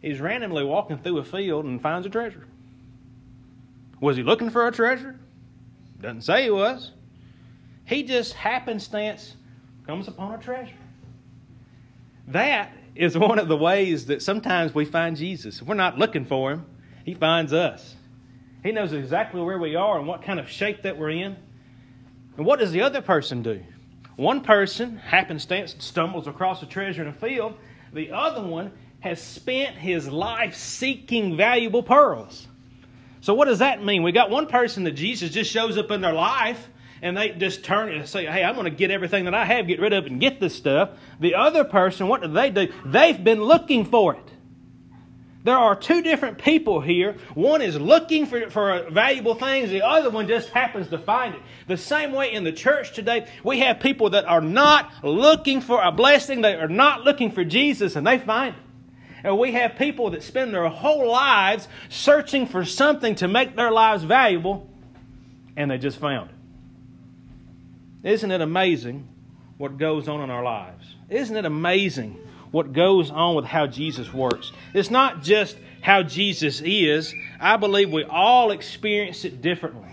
He's 0.00 0.20
randomly 0.20 0.64
walking 0.64 0.98
through 0.98 1.18
a 1.18 1.24
field 1.24 1.66
and 1.66 1.80
finds 1.80 2.06
a 2.06 2.10
treasure. 2.10 2.46
Was 4.00 4.16
he 4.16 4.22
looking 4.22 4.48
for 4.50 4.66
a 4.66 4.72
treasure? 4.72 5.18
Doesn't 6.00 6.22
say 6.22 6.44
he 6.44 6.50
was. 6.50 6.92
He 7.84 8.02
just 8.02 8.32
happenstance 8.32 9.36
comes 9.86 10.08
upon 10.08 10.32
a 10.32 10.38
treasure. 10.42 10.74
That 12.28 12.72
is 12.94 13.16
one 13.16 13.38
of 13.38 13.48
the 13.48 13.56
ways 13.56 14.06
that 14.06 14.22
sometimes 14.22 14.74
we 14.74 14.84
find 14.84 15.16
Jesus. 15.16 15.62
We're 15.62 15.74
not 15.74 15.98
looking 15.98 16.24
for 16.24 16.52
him, 16.52 16.66
he 17.06 17.14
finds 17.14 17.52
us. 17.52 17.94
He 18.64 18.72
knows 18.72 18.92
exactly 18.92 19.40
where 19.40 19.58
we 19.58 19.76
are 19.76 19.96
and 19.96 20.08
what 20.08 20.22
kind 20.22 20.40
of 20.40 20.50
shape 20.50 20.82
that 20.82 20.98
we're 20.98 21.10
in. 21.10 21.36
And 22.36 22.44
what 22.44 22.58
does 22.58 22.72
the 22.72 22.82
other 22.82 23.00
person 23.00 23.42
do? 23.42 23.62
One 24.16 24.40
person, 24.40 24.96
happenstance, 24.96 25.76
stumbles 25.78 26.26
across 26.26 26.64
a 26.64 26.66
treasure 26.66 27.02
in 27.02 27.08
a 27.08 27.12
field. 27.12 27.54
The 27.92 28.10
other 28.10 28.42
one 28.42 28.72
has 29.00 29.22
spent 29.22 29.76
his 29.76 30.08
life 30.08 30.56
seeking 30.56 31.36
valuable 31.36 31.84
pearls. 31.84 32.48
So, 33.20 33.34
what 33.34 33.44
does 33.44 33.60
that 33.60 33.84
mean? 33.84 34.02
We 34.02 34.10
got 34.10 34.28
one 34.28 34.48
person 34.48 34.82
that 34.84 34.92
Jesus 34.92 35.30
just 35.30 35.50
shows 35.50 35.78
up 35.78 35.92
in 35.92 36.00
their 36.00 36.12
life 36.12 36.68
and 37.02 37.16
they 37.16 37.30
just 37.30 37.62
turn 37.62 37.92
and 37.92 38.08
say, 38.08 38.26
Hey, 38.26 38.42
I'm 38.42 38.54
going 38.54 38.64
to 38.64 38.70
get 38.70 38.90
everything 38.90 39.26
that 39.26 39.34
I 39.34 39.44
have, 39.44 39.68
get 39.68 39.78
rid 39.78 39.92
of, 39.92 40.06
and 40.06 40.20
get 40.20 40.40
this 40.40 40.56
stuff. 40.56 40.90
The 41.20 41.36
other 41.36 41.62
person, 41.62 42.08
what 42.08 42.22
do 42.22 42.28
they 42.28 42.50
do? 42.50 42.72
They've 42.84 43.22
been 43.22 43.44
looking 43.44 43.84
for 43.84 44.14
it. 44.14 44.32
There 45.46 45.56
are 45.56 45.76
two 45.76 46.02
different 46.02 46.38
people 46.38 46.80
here. 46.80 47.14
One 47.36 47.62
is 47.62 47.78
looking 47.78 48.26
for, 48.26 48.50
for 48.50 48.90
valuable 48.90 49.36
things, 49.36 49.70
the 49.70 49.86
other 49.86 50.10
one 50.10 50.26
just 50.26 50.48
happens 50.48 50.88
to 50.88 50.98
find 50.98 51.36
it. 51.36 51.40
The 51.68 51.76
same 51.76 52.10
way 52.10 52.32
in 52.32 52.42
the 52.42 52.50
church 52.50 52.94
today, 52.94 53.28
we 53.44 53.60
have 53.60 53.78
people 53.78 54.10
that 54.10 54.24
are 54.24 54.40
not 54.40 54.90
looking 55.04 55.60
for 55.60 55.80
a 55.80 55.92
blessing, 55.92 56.40
they 56.40 56.56
are 56.56 56.66
not 56.66 57.04
looking 57.04 57.30
for 57.30 57.44
Jesus, 57.44 57.94
and 57.94 58.04
they 58.04 58.18
find 58.18 58.56
it. 58.56 58.62
And 59.22 59.38
we 59.38 59.52
have 59.52 59.76
people 59.76 60.10
that 60.10 60.24
spend 60.24 60.52
their 60.52 60.68
whole 60.68 61.08
lives 61.08 61.68
searching 61.90 62.46
for 62.46 62.64
something 62.64 63.14
to 63.14 63.28
make 63.28 63.54
their 63.54 63.70
lives 63.70 64.02
valuable, 64.02 64.68
and 65.56 65.70
they 65.70 65.78
just 65.78 65.98
found 66.00 66.30
it. 68.02 68.10
Isn't 68.14 68.32
it 68.32 68.40
amazing 68.40 69.06
what 69.58 69.78
goes 69.78 70.08
on 70.08 70.22
in 70.22 70.30
our 70.30 70.42
lives? 70.42 70.96
Isn't 71.08 71.36
it 71.36 71.44
amazing 71.44 72.18
what 72.50 72.72
goes 72.72 73.10
on 73.10 73.34
with 73.34 73.44
how 73.44 73.66
Jesus 73.66 74.12
works? 74.12 74.52
It's 74.74 74.90
not 74.90 75.22
just 75.22 75.56
how 75.80 76.02
Jesus 76.02 76.60
is, 76.64 77.14
I 77.40 77.56
believe 77.56 77.90
we 77.90 78.04
all 78.04 78.50
experience 78.50 79.24
it 79.24 79.40
differently. 79.40 79.88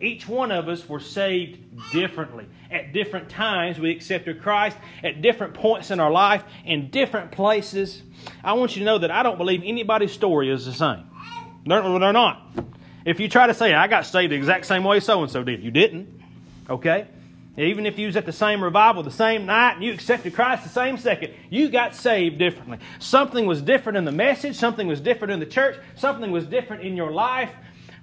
Each 0.00 0.28
one 0.28 0.52
of 0.52 0.68
us 0.68 0.88
were 0.88 1.00
saved 1.00 1.58
differently. 1.90 2.46
At 2.70 2.92
different 2.92 3.28
times, 3.28 3.78
we 3.78 3.90
accepted 3.90 4.42
Christ 4.42 4.76
at 5.02 5.22
different 5.22 5.54
points 5.54 5.90
in 5.90 5.98
our 5.98 6.10
life, 6.10 6.44
in 6.64 6.90
different 6.90 7.32
places. 7.32 8.02
I 8.44 8.52
want 8.52 8.76
you 8.76 8.80
to 8.80 8.84
know 8.84 8.98
that 8.98 9.10
I 9.10 9.22
don't 9.22 9.38
believe 9.38 9.62
anybody's 9.64 10.12
story 10.12 10.50
is 10.50 10.66
the 10.66 10.72
same. 10.72 11.04
They're, 11.66 11.82
they're 11.82 12.12
not. 12.12 12.42
If 13.04 13.20
you 13.20 13.28
try 13.28 13.46
to 13.46 13.54
say, 13.54 13.74
I 13.74 13.88
got 13.88 14.06
saved 14.06 14.32
the 14.32 14.36
exact 14.36 14.66
same 14.66 14.84
way 14.84 15.00
so 15.00 15.22
and 15.22 15.30
so 15.30 15.42
did, 15.42 15.62
you 15.62 15.70
didn't. 15.70 16.20
Okay? 16.68 17.08
Even 17.58 17.86
if 17.86 17.98
you 17.98 18.06
was 18.06 18.16
at 18.16 18.24
the 18.24 18.32
same 18.32 18.62
revival 18.62 19.02
the 19.02 19.10
same 19.10 19.44
night 19.44 19.74
and 19.74 19.84
you 19.84 19.92
accepted 19.92 20.32
Christ 20.32 20.62
the 20.62 20.68
same 20.68 20.96
second, 20.96 21.34
you 21.50 21.68
got 21.68 21.94
saved 21.94 22.38
differently. 22.38 22.78
Something 23.00 23.46
was 23.46 23.60
different 23.60 23.98
in 23.98 24.04
the 24.04 24.12
message, 24.12 24.54
something 24.54 24.86
was 24.86 25.00
different 25.00 25.32
in 25.32 25.40
the 25.40 25.46
church, 25.46 25.76
something 25.96 26.30
was 26.30 26.46
different 26.46 26.82
in 26.82 26.96
your 26.96 27.10
life. 27.10 27.50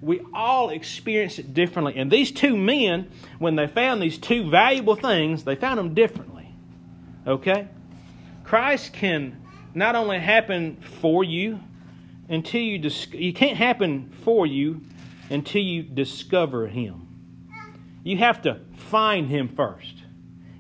We 0.02 0.22
all 0.34 0.72
experienced 0.72 1.40
it 1.40 1.54
differently. 1.54 1.96
And 1.96 2.12
these 2.12 2.32
two 2.32 2.58
men, 2.58 3.10
when 3.40 3.56
they 3.56 3.66
found 3.66 4.02
these 4.02 4.18
two 4.18 4.50
valuable 4.50 4.96
things, 4.96 5.46
they 5.46 5.56
found 5.56 5.80
them 5.80 5.94
differently. 5.94 6.54
Okay? 7.26 7.70
Christ 8.44 8.92
can 8.92 9.42
not 9.74 9.96
only 9.96 10.20
happen 10.20 10.76
for 10.78 11.24
you 11.24 11.62
until 12.28 12.62
you 12.62 12.92
you 13.14 13.32
can't 13.32 13.58
happen 13.58 14.12
for 14.24 14.46
you 14.46 14.82
until 15.30 15.62
you 15.62 15.84
discover 15.84 16.68
him. 16.68 17.08
You 18.04 18.18
have 18.18 18.42
to 18.44 18.60
find 18.86 19.30
him 19.30 19.50
first. 19.56 19.94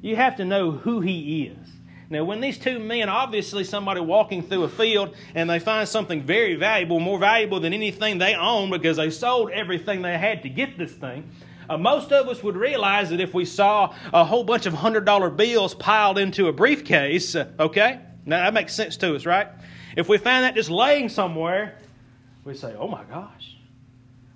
You 0.01 0.15
have 0.15 0.37
to 0.37 0.45
know 0.45 0.71
who 0.71 1.01
he 1.01 1.43
is. 1.43 1.69
Now, 2.09 2.23
when 2.23 2.39
these 2.39 2.59
two 2.59 2.77
men, 2.77 3.09
obviously 3.09 3.63
somebody 3.63 3.99
walking 3.99 4.43
through 4.43 4.63
a 4.63 4.69
field 4.69 5.15
and 5.33 5.49
they 5.49 5.59
find 5.59 5.87
something 5.87 6.21
very 6.21 6.55
valuable, 6.55 6.99
more 6.99 7.17
valuable 7.17 7.59
than 7.59 7.73
anything 7.73 8.19
they 8.19 8.35
own 8.35 8.69
because 8.69 8.97
they 8.97 9.09
sold 9.09 9.49
everything 9.49 10.01
they 10.03 10.17
had 10.17 10.43
to 10.43 10.49
get 10.49 10.77
this 10.77 10.91
thing, 10.91 11.29
uh, 11.67 11.77
most 11.77 12.11
of 12.11 12.27
us 12.27 12.43
would 12.43 12.55
realize 12.55 13.09
that 13.09 13.19
if 13.19 13.33
we 13.33 13.43
saw 13.43 13.95
a 14.13 14.23
whole 14.23 14.43
bunch 14.43 14.67
of 14.67 14.73
$100 14.73 15.35
bills 15.35 15.73
piled 15.73 16.19
into 16.19 16.47
a 16.47 16.53
briefcase, 16.53 17.35
uh, 17.35 17.47
okay? 17.59 17.99
Now 18.25 18.43
that 18.43 18.53
makes 18.53 18.73
sense 18.73 18.97
to 18.97 19.15
us, 19.15 19.25
right? 19.25 19.47
If 19.97 20.07
we 20.07 20.19
found 20.19 20.43
that 20.43 20.53
just 20.53 20.69
laying 20.69 21.09
somewhere, 21.09 21.79
we'd 22.43 22.57
say, 22.57 22.75
oh 22.77 22.87
my 22.87 23.03
gosh, 23.05 23.54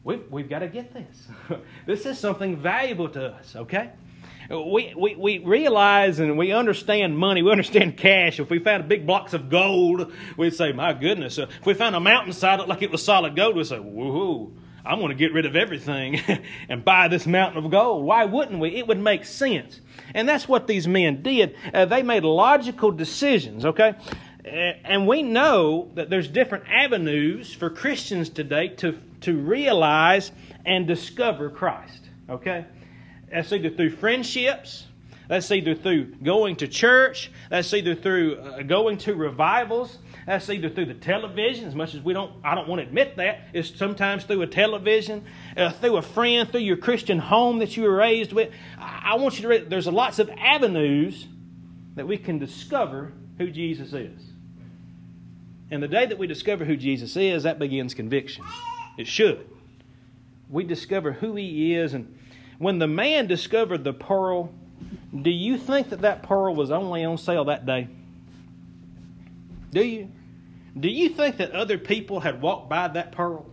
we've, 0.03 0.24
we've 0.29 0.50
got 0.50 0.60
to 0.60 0.68
get 0.68 0.94
this. 0.94 1.27
this 1.86 2.06
is 2.06 2.20
something 2.20 2.58
valuable 2.58 3.10
to 3.10 3.34
us, 3.34 3.56
okay? 3.56 3.91
we, 4.50 4.94
we, 4.98 5.15
we 5.15 5.38
realize 5.39 6.20
and 6.20 6.38
we 6.38 6.51
understand 6.51 7.18
money, 7.18 7.44
we 7.44 7.51
understand 7.51 7.98
cash. 7.98 8.39
If 8.39 8.50
we 8.50 8.60
found 8.60 8.88
big 8.88 9.06
blocks 9.06 9.34
of 9.34 9.50
gold, 9.50 10.12
we'd 10.38 10.56
say, 10.56 10.72
my 10.72 10.94
goodness. 10.94 11.38
Uh, 11.38 11.48
if 11.60 11.65
we 11.65 11.75
found 11.75 11.96
a 11.96 12.00
mountainside 12.00 12.68
like 12.68 12.82
it 12.82 12.91
was 12.91 13.03
solid 13.03 13.36
gold, 13.36 13.56
we'd 13.56 13.68
say, 13.68 13.77
woohoo, 13.77 14.51
I'm 14.84 15.00
going 15.00 15.10
to 15.10 15.15
get 15.15 15.34
rid 15.34 15.46
of 15.46 15.56
everything 15.56 16.20
and 16.70 16.84
buy 16.84 17.10
this 17.10 17.27
mountain 17.27 17.63
of 17.63 17.70
gold. 17.70 18.03
Why 18.03 18.25
wouldn't 18.25 18.60
we? 18.60 18.75
It 18.75 18.88
would 18.88 19.00
make 19.00 19.25
sense. 19.25 19.82
And 20.15 20.27
that's 20.27 20.48
what 20.48 20.65
these 20.65 20.88
men 20.88 21.22
did. 21.22 21.56
Uh, 21.72 21.86
they 21.86 22.01
made 22.01 22.24
logical 22.24 22.91
decisions, 22.91 23.65
okay? 23.65 23.96
And 24.44 25.08
we 25.08 25.22
know 25.22 25.91
that 25.94 26.10
there's 26.10 26.27
different 26.27 26.63
avenues 26.68 27.53
for 27.53 27.70
Christians 27.70 28.29
today 28.29 28.70
to, 28.77 28.98
to 29.21 29.38
realize 29.38 30.31
and 30.65 30.88
discover 30.88 31.49
Christ, 31.49 32.09
okay? 32.29 32.65
That's 33.31 33.51
either 33.51 33.69
through 33.69 33.91
friendships, 33.91 34.85
that's 35.27 35.51
either 35.51 35.75
through 35.75 36.15
going 36.23 36.55
to 36.57 36.67
church, 36.67 37.31
that's 37.49 37.73
either 37.73 37.95
through 37.95 38.38
uh, 38.38 38.63
going 38.63 38.97
to 38.99 39.13
revivals, 39.13 39.97
that's 40.25 40.49
either 40.49 40.69
through 40.69 40.85
the 40.85 40.93
television, 40.95 41.65
as 41.65 41.75
much 41.75 41.93
as 41.95 42.01
we 42.01 42.13
don't, 42.13 42.33
I 42.43 42.55
don't 42.55 42.67
want 42.67 42.81
to 42.81 42.88
admit 42.88 43.17
that, 43.17 43.41
it's 43.53 43.75
sometimes 43.75 44.23
through 44.23 44.41
a 44.41 44.47
television, 44.47 45.25
uh, 45.55 45.71
through 45.71 45.97
a 45.97 46.01
friend, 46.01 46.49
through 46.49 46.61
your 46.61 46.77
Christian 46.77 47.19
home 47.19 47.59
that 47.59 47.77
you 47.77 47.83
were 47.83 47.95
raised 47.95 48.33
with. 48.33 48.51
I, 48.77 49.11
I 49.11 49.15
want 49.15 49.35
you 49.35 49.43
to 49.43 49.47
read, 49.47 49.69
there's 49.69 49.88
lots 49.88 50.19
of 50.19 50.29
avenues 50.29 51.27
that 51.95 52.07
we 52.07 52.17
can 52.17 52.39
discover 52.39 53.11
who 53.38 53.49
Jesus 53.51 53.93
is. 53.93 54.21
And 55.71 55.83
the 55.83 55.88
day 55.88 56.07
that 56.07 56.17
we 56.17 56.25
discover 56.25 56.65
who 56.65 56.75
Jesus 56.75 57.15
is, 57.15 57.43
that 57.43 57.59
begins 57.59 57.93
conviction. 57.93 58.43
It 59.00 59.08
should. 59.08 59.50
We 60.50 60.65
discover 60.65 61.13
who 61.13 61.36
He 61.36 61.74
is 61.74 61.94
and 61.94 62.20
when 62.58 62.79
the 62.79 62.88
man 62.88 63.27
discovered 63.27 63.86
the 63.86 63.94
pearl, 63.94 64.53
do 65.22 65.29
you 65.29 65.58
think 65.58 65.91
that 65.91 66.01
that 66.01 66.24
pearl 66.24 66.53
was 66.53 66.70
only 66.70 67.06
on 67.06 67.18
sale 67.18 67.46
that 67.46 67.65
day? 67.65 67.88
Do 69.72 69.82
you? 69.82 70.12
Do 70.77 70.89
you 70.89 71.08
think 71.08 71.38
that 71.38 71.51
other 71.51 71.77
people 71.77 72.20
had 72.20 72.41
walked 72.41 72.70
by 72.70 72.89
that 72.89 73.13
pearl? 73.13 73.46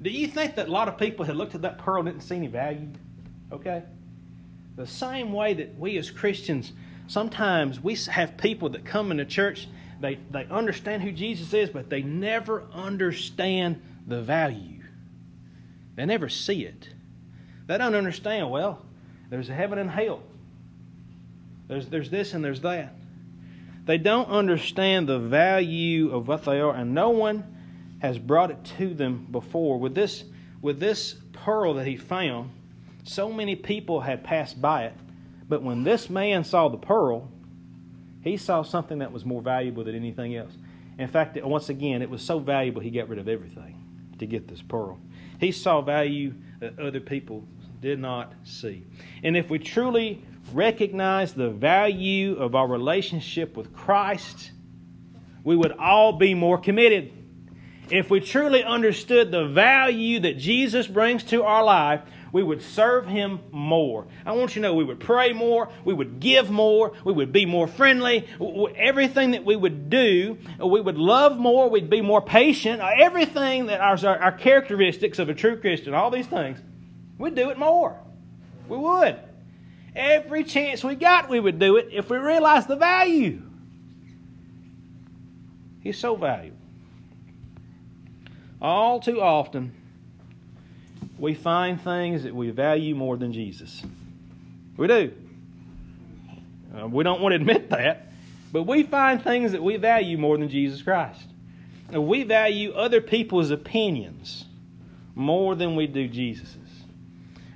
Do 0.00 0.10
you 0.10 0.28
think 0.28 0.54
that 0.54 0.68
a 0.68 0.70
lot 0.70 0.86
of 0.86 0.96
people 0.96 1.24
had 1.24 1.34
looked 1.34 1.56
at 1.56 1.62
that 1.62 1.78
pearl 1.78 1.98
and 1.98 2.06
didn't 2.06 2.22
see 2.22 2.36
any 2.36 2.46
value? 2.46 2.88
Okay? 3.50 3.82
The 4.76 4.86
same 4.86 5.32
way 5.32 5.54
that 5.54 5.76
we 5.76 5.98
as 5.98 6.08
Christians, 6.10 6.72
sometimes 7.08 7.82
we 7.82 7.96
have 8.10 8.36
people 8.36 8.68
that 8.70 8.84
come 8.84 9.10
into 9.10 9.24
church, 9.24 9.66
they, 10.00 10.18
they 10.30 10.44
understand 10.44 11.02
who 11.02 11.10
Jesus 11.10 11.52
is, 11.52 11.70
but 11.70 11.90
they 11.90 12.02
never 12.02 12.64
understand 12.72 13.82
the 14.06 14.22
value. 14.22 14.82
They 15.96 16.06
never 16.06 16.28
see 16.28 16.64
it. 16.64 16.88
They 17.66 17.78
don't 17.78 17.94
understand, 17.94 18.50
well, 18.50 18.84
there's 19.28 19.48
a 19.48 19.54
heaven 19.54 19.78
and 19.78 19.90
hell. 19.90 20.22
There's, 21.68 21.88
there's 21.88 22.10
this 22.10 22.32
and 22.32 22.44
there's 22.44 22.60
that. 22.60 22.94
They 23.86 23.98
don't 23.98 24.28
understand 24.28 25.08
the 25.08 25.18
value 25.18 26.12
of 26.12 26.28
what 26.28 26.44
they 26.44 26.60
are, 26.60 26.74
and 26.74 26.94
no 26.94 27.10
one 27.10 27.44
has 28.00 28.18
brought 28.18 28.50
it 28.50 28.64
to 28.78 28.94
them 28.94 29.26
before. 29.30 29.78
With 29.78 29.94
this, 29.94 30.24
with 30.60 30.78
this 30.78 31.16
pearl 31.32 31.74
that 31.74 31.86
he 31.86 31.96
found, 31.96 32.50
so 33.04 33.32
many 33.32 33.56
people 33.56 34.00
had 34.00 34.22
passed 34.22 34.60
by 34.60 34.84
it, 34.84 34.94
but 35.48 35.62
when 35.62 35.84
this 35.84 36.10
man 36.10 36.44
saw 36.44 36.68
the 36.68 36.76
pearl, 36.76 37.30
he 38.22 38.36
saw 38.36 38.62
something 38.62 38.98
that 38.98 39.12
was 39.12 39.24
more 39.24 39.40
valuable 39.40 39.84
than 39.84 39.94
anything 39.94 40.34
else. 40.36 40.52
In 40.98 41.08
fact, 41.08 41.40
once 41.42 41.68
again, 41.68 42.02
it 42.02 42.10
was 42.10 42.22
so 42.22 42.38
valuable 42.38 42.80
he 42.80 42.90
got 42.90 43.08
rid 43.08 43.18
of 43.18 43.28
everything 43.28 43.75
to 44.18 44.26
get 44.26 44.48
this 44.48 44.62
pearl. 44.62 44.98
He 45.38 45.52
saw 45.52 45.80
value 45.80 46.34
that 46.60 46.78
other 46.78 47.00
people 47.00 47.44
did 47.80 47.98
not 47.98 48.32
see. 48.44 48.84
And 49.22 49.36
if 49.36 49.50
we 49.50 49.58
truly 49.58 50.24
recognize 50.52 51.34
the 51.34 51.50
value 51.50 52.36
of 52.36 52.54
our 52.54 52.66
relationship 52.66 53.56
with 53.56 53.72
Christ, 53.72 54.52
we 55.44 55.56
would 55.56 55.72
all 55.72 56.12
be 56.12 56.34
more 56.34 56.58
committed. 56.58 57.12
If 57.90 58.10
we 58.10 58.20
truly 58.20 58.64
understood 58.64 59.30
the 59.30 59.46
value 59.46 60.20
that 60.20 60.38
Jesus 60.38 60.86
brings 60.86 61.22
to 61.24 61.44
our 61.44 61.62
life, 61.62 62.00
we 62.32 62.42
would 62.42 62.62
serve 62.62 63.06
Him 63.06 63.40
more. 63.50 64.06
I 64.24 64.32
want 64.32 64.56
you 64.56 64.62
to 64.62 64.68
know 64.68 64.74
we 64.74 64.84
would 64.84 65.00
pray 65.00 65.32
more, 65.32 65.68
we 65.84 65.94
would 65.94 66.20
give 66.20 66.50
more, 66.50 66.92
we 67.04 67.12
would 67.12 67.32
be 67.32 67.46
more 67.46 67.66
friendly. 67.66 68.26
Everything 68.76 69.32
that 69.32 69.44
we 69.44 69.56
would 69.56 69.90
do, 69.90 70.38
we 70.58 70.80
would 70.80 70.98
love 70.98 71.38
more, 71.38 71.68
we'd 71.68 71.90
be 71.90 72.02
more 72.02 72.22
patient. 72.22 72.80
Uh, 72.80 72.90
everything 72.98 73.66
that 73.66 73.80
our, 73.80 74.18
our 74.18 74.32
characteristics 74.32 75.18
of 75.18 75.28
a 75.28 75.34
true 75.34 75.60
Christian, 75.60 75.94
all 75.94 76.10
these 76.10 76.26
things, 76.26 76.58
We'd 77.18 77.34
do 77.34 77.50
it 77.50 77.58
more. 77.58 77.98
We 78.68 78.76
would. 78.76 79.18
Every 79.94 80.44
chance 80.44 80.84
we 80.84 80.94
got, 80.94 81.28
we 81.28 81.40
would 81.40 81.58
do 81.58 81.76
it 81.76 81.88
if 81.92 82.10
we 82.10 82.18
realized 82.18 82.68
the 82.68 82.76
value. 82.76 83.42
He's 85.80 85.98
so 85.98 86.16
valuable. 86.16 86.58
All 88.60 89.00
too 89.00 89.20
often, 89.20 89.72
we 91.18 91.34
find 91.34 91.80
things 91.80 92.24
that 92.24 92.34
we 92.34 92.50
value 92.50 92.94
more 92.94 93.16
than 93.16 93.32
Jesus. 93.32 93.82
We 94.76 94.86
do. 94.86 95.12
Uh, 96.76 96.88
we 96.88 97.04
don't 97.04 97.20
want 97.20 97.32
to 97.32 97.36
admit 97.36 97.70
that, 97.70 98.12
but 98.52 98.64
we 98.64 98.82
find 98.82 99.22
things 99.22 99.52
that 99.52 99.62
we 99.62 99.76
value 99.76 100.18
more 100.18 100.36
than 100.36 100.48
Jesus 100.48 100.82
Christ. 100.82 101.26
We 101.90 102.24
value 102.24 102.72
other 102.72 103.00
people's 103.00 103.50
opinions 103.50 104.44
more 105.14 105.54
than 105.54 105.76
we 105.76 105.86
do 105.86 106.08
Jesus's. 106.08 106.56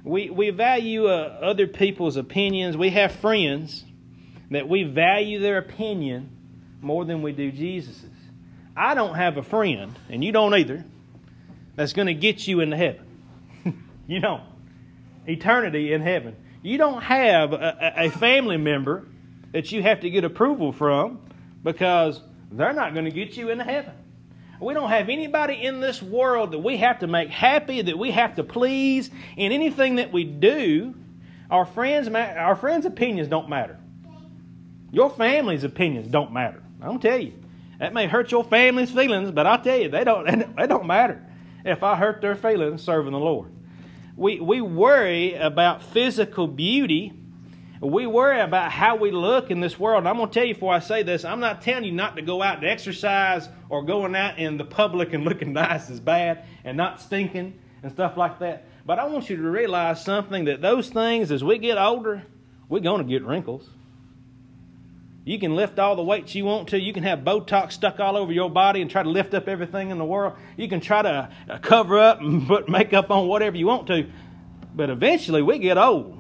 We, 0.05 0.31
we 0.31 0.51
value 0.51 1.07
uh, 1.07 1.39
other 1.43 1.67
people's 1.67 2.17
opinions. 2.17 2.77
We 2.77 2.91
have 2.91 3.13
friends 3.13 3.85
that 4.51 4.69
we 4.69 4.85
value 4.85 5.41
their 5.41 5.59
opinion 5.59 6.31
more 6.81 7.05
than 7.05 7.21
we 7.21 7.33
do 7.33 7.53
Jesus's. 7.53 8.05
I 8.77 8.95
don't 8.95 9.15
have 9.15 9.37
a 9.37 9.43
friend, 9.43 9.99
and 10.09 10.25
you 10.25 10.33
don't 10.33 10.55
either, 10.55 10.85
that's 11.77 11.93
going 11.93 12.07
to 12.07 12.15
get 12.15 12.47
you 12.47 12.61
into 12.61 12.77
heaven. 12.77 13.05
You 14.11 14.19
don't. 14.19 14.43
Eternity 15.27 15.93
in 15.93 16.03
heaven. 16.03 16.35
You 16.63 16.79
don't 16.79 17.01
have 17.03 17.53
a, 17.53 17.95
a 17.97 18.11
family 18.11 18.57
member 18.57 19.07
that 19.53 19.71
you 19.71 19.83
have 19.83 20.01
to 20.01 20.11
get 20.11 20.25
approval 20.25 20.73
from 20.73 21.21
because 21.63 22.21
they're 22.51 22.73
not 22.73 22.93
going 22.93 23.05
to 23.05 23.13
get 23.13 23.37
you 23.37 23.51
into 23.51 23.63
heaven. 23.63 23.95
We 24.61 24.75
don't 24.75 24.91
have 24.91 25.09
anybody 25.09 25.55
in 25.55 25.81
this 25.81 26.03
world 26.03 26.51
that 26.51 26.59
we 26.59 26.79
have 26.79 26.99
to 26.99 27.07
make 27.07 27.31
happy, 27.31 27.83
that 27.83 27.97
we 27.97 28.11
have 28.11 28.35
to 28.35 28.45
please. 28.45 29.11
In 29.37 29.53
anything 29.53 29.97
that 29.97 30.13
we 30.13 30.25
do, 30.25 30.95
our 31.49 31.65
friends, 31.65 32.09
our 32.09 32.57
friends' 32.57 32.87
opinions 32.87 33.29
don't 33.29 33.49
matter. 33.49 33.79
Your 34.91 35.09
family's 35.09 35.63
opinions 35.63 36.09
don't 36.09 36.33
matter. 36.33 36.63
I'll 36.83 36.99
tell 36.99 37.19
you. 37.19 37.35
That 37.79 37.95
may 37.95 38.09
hurt 38.09 38.33
your 38.33 38.43
family's 38.43 38.91
feelings, 38.91 39.31
but 39.31 39.47
I'll 39.47 39.63
tell 39.63 39.79
you, 39.79 39.89
they 39.89 40.03
don't, 40.03 40.27
they 40.57 40.67
don't 40.67 40.87
matter 40.87 41.25
if 41.65 41.85
I 41.85 41.95
hurt 41.95 42.21
their 42.21 42.35
feelings 42.35 42.83
serving 42.83 43.13
the 43.13 43.19
Lord. 43.19 43.53
We, 44.21 44.39
we 44.39 44.61
worry 44.61 45.35
about 45.35 45.83
physical 45.83 46.47
beauty. 46.47 47.11
We 47.81 48.07
worry 48.07 48.39
about 48.43 48.71
how 48.71 48.97
we 48.97 49.13
look 49.13 49.51
in 49.51 49.61
this 49.61 49.81
world. 49.81 50.07
I'm 50.07 50.19
going 50.19 50.29
to 50.29 50.35
tell 50.35 50.45
you 50.45 50.53
before 50.53 50.75
I 50.75 50.81
say 50.81 51.03
this, 51.03 51.25
I'm 51.25 51.41
not 51.41 51.63
telling 51.63 51.85
you 51.85 51.93
not 51.93 52.17
to 52.17 52.23
go 52.23 52.43
out 52.43 52.59
and 52.59 52.67
exercise 52.67 53.49
or 53.71 53.83
going 53.83 54.15
out 54.15 54.39
in 54.39 54.59
the 54.59 54.65
public 54.67 55.15
and 55.15 55.25
looking 55.29 55.55
nice 55.55 55.89
is 55.89 56.01
bad 56.01 56.45
and 56.65 56.77
not 56.77 57.01
stinking 57.01 57.59
and 57.83 57.91
stuff 57.91 58.19
like 58.19 58.41
that. 58.41 58.67
But 58.85 58.99
I 58.99 59.07
want 59.07 59.31
you 59.31 59.37
to 59.37 59.51
realize 59.51 60.05
something 60.05 60.45
that 60.45 60.61
those 60.61 60.91
things, 60.91 61.33
as 61.33 61.43
we 61.43 61.57
get 61.57 61.79
older, 61.79 62.23
we're 62.69 62.81
going 62.81 62.99
to 62.99 63.09
get 63.09 63.25
wrinkles. 63.25 63.71
You 65.25 65.39
can 65.39 65.55
lift 65.55 65.79
all 65.79 65.97
the 65.97 66.03
weights 66.03 66.35
you 66.35 66.45
want 66.47 66.69
to. 66.69 66.81
You 66.81 66.93
can 66.93 67.03
have 67.03 67.21
Botox 67.21 67.73
stuck 67.73 68.01
all 68.01 68.17
over 68.17 68.33
your 68.33 68.51
body 68.51 68.81
and 68.81 68.91
try 68.91 69.03
to 69.03 69.09
lift 69.09 69.35
up 69.35 69.49
everything 69.49 69.91
in 69.91 69.99
the 69.99 70.05
world. 70.05 70.35
You 70.57 70.69
can 70.69 70.81
try 70.81 71.03
to 71.03 71.29
uh, 71.49 71.59
cover 71.59 71.99
up 71.99 72.21
and 72.21 72.47
put 72.49 72.69
makeup 72.69 73.11
on 73.11 73.29
whatever 73.29 73.57
you 73.57 73.67
want 73.67 73.87
to. 73.89 74.07
But 74.75 74.89
eventually 74.89 75.43
we 75.43 75.59
get 75.59 75.77
old. 75.77 76.19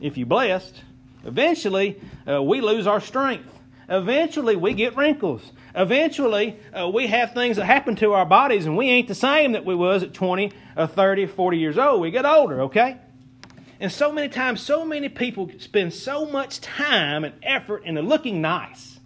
If 0.00 0.16
you're 0.16 0.26
blessed, 0.26 0.82
eventually 1.24 2.00
uh, 2.28 2.42
we 2.42 2.60
lose 2.60 2.86
our 2.86 3.00
strength. 3.00 3.52
Eventually 3.88 4.56
we 4.56 4.72
get 4.72 4.96
wrinkles. 4.96 5.42
Eventually 5.74 6.58
uh, 6.72 6.88
we 6.88 7.06
have 7.08 7.34
things 7.34 7.56
that 7.56 7.66
happen 7.66 7.94
to 7.96 8.14
our 8.14 8.26
bodies 8.26 8.64
and 8.64 8.76
we 8.76 8.88
ain't 8.88 9.06
the 9.06 9.14
same 9.14 9.52
that 9.52 9.64
we 9.64 9.74
was 9.74 10.02
at 10.02 10.14
20, 10.14 10.50
or 10.76 10.86
30, 10.86 11.26
40 11.26 11.58
years 11.58 11.78
old. 11.78 12.00
We 12.00 12.10
get 12.10 12.24
older, 12.24 12.62
okay? 12.62 12.96
And 13.78 13.92
so 13.92 14.10
many 14.10 14.28
times, 14.28 14.62
so 14.62 14.84
many 14.84 15.08
people 15.08 15.50
spend 15.58 15.92
so 15.92 16.26
much 16.26 16.60
time 16.60 17.24
and 17.24 17.34
effort 17.42 17.84
into 17.84 18.02
looking 18.02 18.40
nice. 18.40 18.98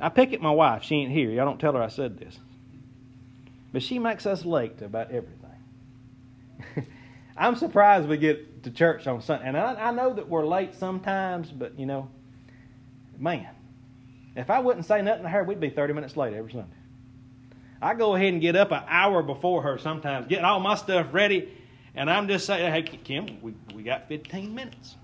I 0.00 0.08
pick 0.08 0.32
at 0.32 0.40
my 0.40 0.50
wife. 0.50 0.82
She 0.84 0.96
ain't 0.96 1.12
here. 1.12 1.30
Y'all 1.30 1.44
don't 1.44 1.60
tell 1.60 1.74
her 1.74 1.82
I 1.82 1.88
said 1.88 2.18
this. 2.18 2.38
But 3.72 3.82
she 3.82 3.98
makes 3.98 4.24
us 4.26 4.44
late 4.44 4.78
to 4.78 4.86
about 4.86 5.10
everything. 5.10 5.48
I'm 7.36 7.56
surprised 7.56 8.08
we 8.08 8.16
get 8.16 8.62
to 8.64 8.70
church 8.70 9.06
on 9.06 9.20
Sunday. 9.20 9.48
And 9.48 9.56
I, 9.56 9.74
I 9.74 9.90
know 9.90 10.14
that 10.14 10.28
we're 10.28 10.46
late 10.46 10.74
sometimes, 10.74 11.50
but 11.50 11.78
you 11.78 11.86
know, 11.86 12.08
man, 13.18 13.48
if 14.36 14.50
I 14.50 14.60
wouldn't 14.60 14.86
say 14.86 15.02
nothing 15.02 15.24
to 15.24 15.28
her, 15.28 15.44
we'd 15.44 15.60
be 15.60 15.70
30 15.70 15.92
minutes 15.92 16.16
late 16.16 16.32
every 16.32 16.52
Sunday. 16.52 16.68
I 17.80 17.94
go 17.94 18.14
ahead 18.14 18.32
and 18.32 18.40
get 18.40 18.56
up 18.56 18.72
an 18.72 18.82
hour 18.88 19.22
before 19.22 19.62
her 19.62 19.78
sometimes, 19.78 20.26
getting 20.28 20.44
all 20.44 20.60
my 20.60 20.74
stuff 20.74 21.08
ready, 21.12 21.52
and 21.98 22.08
I'm 22.08 22.28
just 22.28 22.46
saying, 22.46 22.72
hey, 22.72 22.82
Kim, 22.82 23.42
we, 23.42 23.54
we 23.74 23.82
got 23.82 24.06
15 24.06 24.54
minutes. 24.54 24.94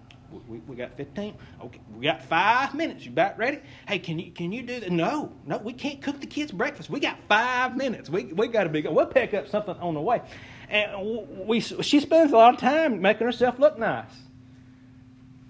We, 0.48 0.58
we 0.58 0.76
got 0.76 0.96
15. 0.96 1.34
Okay, 1.64 1.80
we 1.92 2.04
got 2.04 2.22
five 2.22 2.72
minutes. 2.72 3.04
You 3.04 3.10
about 3.10 3.36
ready? 3.36 3.58
Hey, 3.88 3.98
can 3.98 4.18
you 4.18 4.30
can 4.30 4.52
you 4.52 4.62
do 4.62 4.80
that? 4.80 4.90
No, 4.90 5.32
no, 5.44 5.58
we 5.58 5.72
can't 5.72 6.00
cook 6.00 6.20
the 6.20 6.26
kids 6.26 6.52
breakfast. 6.52 6.90
We 6.90 7.00
got 7.00 7.18
five 7.28 7.76
minutes. 7.76 8.08
We 8.10 8.24
we 8.32 8.46
got 8.48 8.64
to 8.64 8.70
be. 8.70 8.82
We'll 8.82 9.06
pick 9.06 9.34
up 9.34 9.48
something 9.48 9.76
on 9.76 9.94
the 9.94 10.00
way. 10.00 10.22
And 10.68 11.46
we 11.46 11.60
she 11.60 12.00
spends 12.00 12.32
a 12.32 12.36
lot 12.36 12.54
of 12.54 12.60
time 12.60 13.00
making 13.00 13.26
herself 13.26 13.58
look 13.60 13.78
nice, 13.78 14.10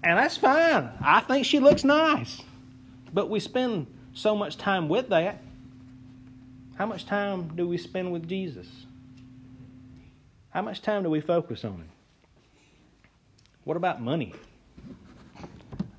and 0.03 0.17
that's 0.19 0.37
fine. 0.37 0.91
I 1.01 1.21
think 1.21 1.45
she 1.45 1.59
looks 1.59 1.83
nice, 1.83 2.41
but 3.11 3.29
we 3.29 3.39
spend 3.39 3.87
so 4.13 4.35
much 4.35 4.57
time 4.57 4.87
with 4.87 5.09
that. 5.09 5.41
How 6.75 6.85
much 6.85 7.05
time 7.05 7.55
do 7.55 7.67
we 7.67 7.77
spend 7.77 8.11
with 8.11 8.27
Jesus? 8.27 8.67
How 10.55 10.61
much 10.61 10.81
time 10.81 11.03
do 11.03 11.09
we 11.09 11.19
focus 11.19 11.65
on 11.65 11.73
Him? 11.73 11.89
What 13.65 13.75
about 13.75 14.01
money? 14.01 14.33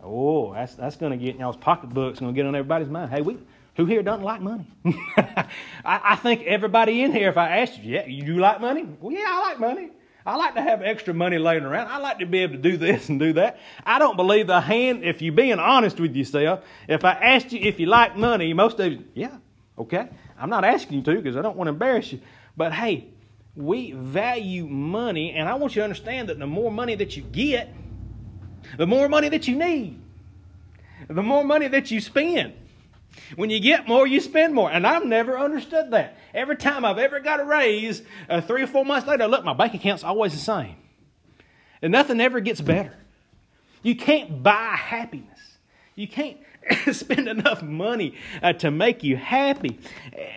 Oh, 0.03 0.55
that's, 0.55 0.75
that's 0.77 0.97
going 0.97 1.13
to 1.13 1.23
get 1.23 1.35
in 1.35 1.43
y'all's 1.43 1.59
pocketbooks, 1.59 2.21
going 2.21 2.33
to 2.33 2.35
get 2.35 2.47
on 2.47 2.55
everybody's 2.55 2.89
mind. 2.89 3.11
Hey, 3.11 3.21
we, 3.21 3.37
who 3.75 3.85
here 3.85 4.03
doesn't 4.03 4.25
like 4.25 4.41
money? 4.41 4.67
I, 4.87 5.45
I, 5.85 6.17
think 6.17 6.45
everybody 6.45 7.03
in 7.03 7.13
here, 7.13 7.29
if 7.29 7.37
I 7.37 7.59
asked 7.59 7.81
you, 7.81 7.97
yeah, 7.97 8.07
you 8.07 8.39
like 8.39 8.63
money? 8.63 8.89
Well, 8.99 9.13
yeah, 9.13 9.27
I 9.29 9.41
like 9.41 9.61
money. 9.61 9.91
I 10.25 10.37
like 10.37 10.55
to 10.55 10.63
have 10.63 10.81
extra 10.81 11.13
money 11.13 11.37
laying 11.37 11.65
around. 11.65 11.89
I 11.89 11.99
like 11.99 12.21
to 12.21 12.27
be 12.27 12.39
able 12.39 12.55
to 12.55 12.63
do 12.63 12.79
this 12.79 13.11
and 13.11 13.21
do 13.21 13.35
that. 13.35 13.61
I 13.85 13.99
don't 13.99 14.17
believe 14.17 14.47
the 14.47 14.63
hand, 14.63 15.05
if 15.05 15.21
you're 15.21 15.35
being 15.35 15.59
honest 15.59 16.01
with 16.01 16.17
yourself, 16.17 16.65
if 16.89 17.05
I 17.05 17.13
asked 17.13 17.53
you 17.53 17.61
if 17.61 17.79
you 17.79 17.89
like 17.89 18.17
money, 18.17 18.55
most 18.55 18.81
of 18.81 18.91
you, 18.91 19.05
yeah, 19.13 19.37
okay. 19.79 20.09
I'm 20.39 20.49
not 20.49 20.65
asking 20.65 20.97
you 20.97 21.05
to 21.05 21.17
because 21.17 21.37
I 21.37 21.43
don't 21.43 21.59
want 21.59 21.69
to 21.69 21.73
embarrass 21.73 22.11
you. 22.11 22.21
But 22.57 22.73
hey, 22.73 23.09
we 23.57 23.93
value 23.93 24.67
money, 24.67 25.33
and 25.33 25.49
I 25.49 25.55
want 25.55 25.75
you 25.75 25.81
to 25.81 25.85
understand 25.85 26.29
that 26.29 26.39
the 26.39 26.47
more 26.47 26.71
money 26.71 26.95
that 26.95 27.17
you 27.17 27.23
get, 27.23 27.73
the 28.77 28.87
more 28.87 29.09
money 29.09 29.29
that 29.31 29.49
you 29.49 29.57
need, 29.57 29.99
the 31.09 31.23
more 31.23 31.43
money 31.45 31.69
that 31.69 31.91
you 31.91 32.01
spend. 32.01 32.53
When 33.35 33.49
you 33.49 33.61
get 33.61 33.89
more, 33.89 34.07
you 34.07 34.21
spend 34.21 34.55
more. 34.55 34.71
And 34.71 34.87
I've 34.87 35.05
never 35.05 35.39
understood 35.39 35.91
that. 35.93 36.19
Every 36.35 36.57
time 36.57 36.85
I've 36.85 36.99
ever 36.99 37.19
got 37.19 37.41
a 37.41 37.45
raise, 37.45 38.03
uh, 38.29 38.43
three 38.43 38.63
or 38.63 38.67
four 38.67 38.85
months 38.85 39.09
later, 39.09 39.27
look, 39.27 39.45
my 39.45 39.55
bank 39.55 39.75
account's 39.75 40.05
always 40.05 40.33
the 40.33 40.39
same. 40.39 40.77
And 41.81 41.93
nothing 41.93 42.21
ever 42.21 42.41
gets 42.41 42.61
better. 42.61 42.95
You 43.83 43.97
can't 43.97 44.43
buy 44.43 44.75
happiness. 44.77 45.39
You 45.95 46.09
can't 46.09 46.39
spend 46.93 47.29
enough 47.29 47.63
money 47.63 48.17
uh, 48.43 48.53
to 48.55 48.71
make 48.71 49.03
you 49.03 49.17
happy. 49.17 49.79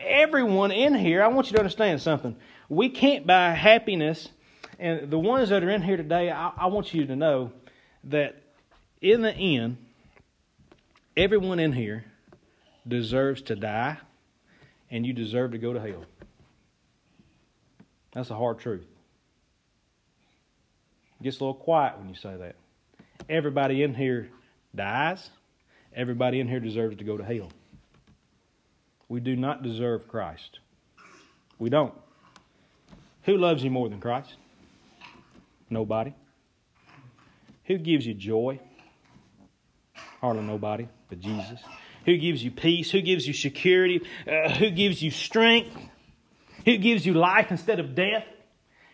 Everyone 0.06 0.72
in 0.72 0.96
here, 0.96 1.24
I 1.24 1.28
want 1.28 1.48
you 1.48 1.54
to 1.54 1.60
understand 1.60 2.02
something. 2.02 2.36
We 2.70 2.90
can't 2.90 3.26
buy 3.26 3.52
happiness. 3.52 4.30
And 4.78 5.10
the 5.10 5.20
ones 5.20 5.50
that 5.50 5.64
are 5.64 5.70
in 5.70 5.82
here 5.82 5.98
today, 5.98 6.32
I, 6.32 6.52
I 6.56 6.68
want 6.68 6.94
you 6.94 7.06
to 7.08 7.16
know 7.16 7.52
that 8.06 8.42
in 9.02 9.22
the 9.22 9.34
end, 9.34 9.78
everyone 11.18 11.60
in 11.60 11.74
here 11.74 12.06
deserves 12.88 13.42
to 13.44 13.56
die, 13.56 13.98
and 14.90 15.06
you 15.06 15.14
deserve 15.14 15.52
to 15.52 15.58
go 15.58 15.74
to 15.74 15.80
hell. 15.80 16.06
That's 18.14 18.30
a 18.30 18.36
hard 18.36 18.60
truth. 18.60 18.88
It 21.20 21.24
gets 21.24 21.40
a 21.40 21.44
little 21.44 21.54
quiet 21.54 21.98
when 21.98 22.10
you 22.10 22.16
say 22.16 22.36
that. 22.38 22.56
Everybody 23.30 23.84
in 23.84 23.94
here 23.94 24.30
dies. 24.74 25.30
Everybody 25.94 26.40
in 26.40 26.48
here 26.48 26.60
deserves 26.60 26.98
to 26.98 27.04
go 27.04 27.18
to 27.18 27.24
hell. 27.24 27.52
We 29.10 29.20
do 29.20 29.36
not 29.36 29.64
deserve 29.64 30.08
Christ. 30.08 30.60
We 31.58 31.70
don't. 31.70 31.94
Who 33.24 33.38
loves 33.38 33.64
you 33.64 33.70
more 33.70 33.90
than 33.90 34.00
Christ? 34.00 34.36
Nobody. 35.70 36.14
Who 37.66 37.78
gives 37.78 38.06
you 38.06 38.14
joy? 38.14 38.60
Hardly 40.22 40.44
nobody 40.44 40.88
but 41.10 41.20
Jesus. 41.20 41.60
Who 42.06 42.18
gives 42.18 42.44
you 42.44 42.52
peace? 42.52 42.90
Who 42.92 43.02
gives 43.02 43.28
you 43.28 43.34
security? 43.34 44.02
Uh, 44.28 44.50
who 44.50 44.72
gives 44.72 45.02
you 45.02 45.12
strength? 45.12 45.76
Who 46.66 46.78
gives 46.78 47.06
you 47.06 47.14
life 47.14 47.52
instead 47.52 47.80
of 47.80 47.96
death? 47.96 48.26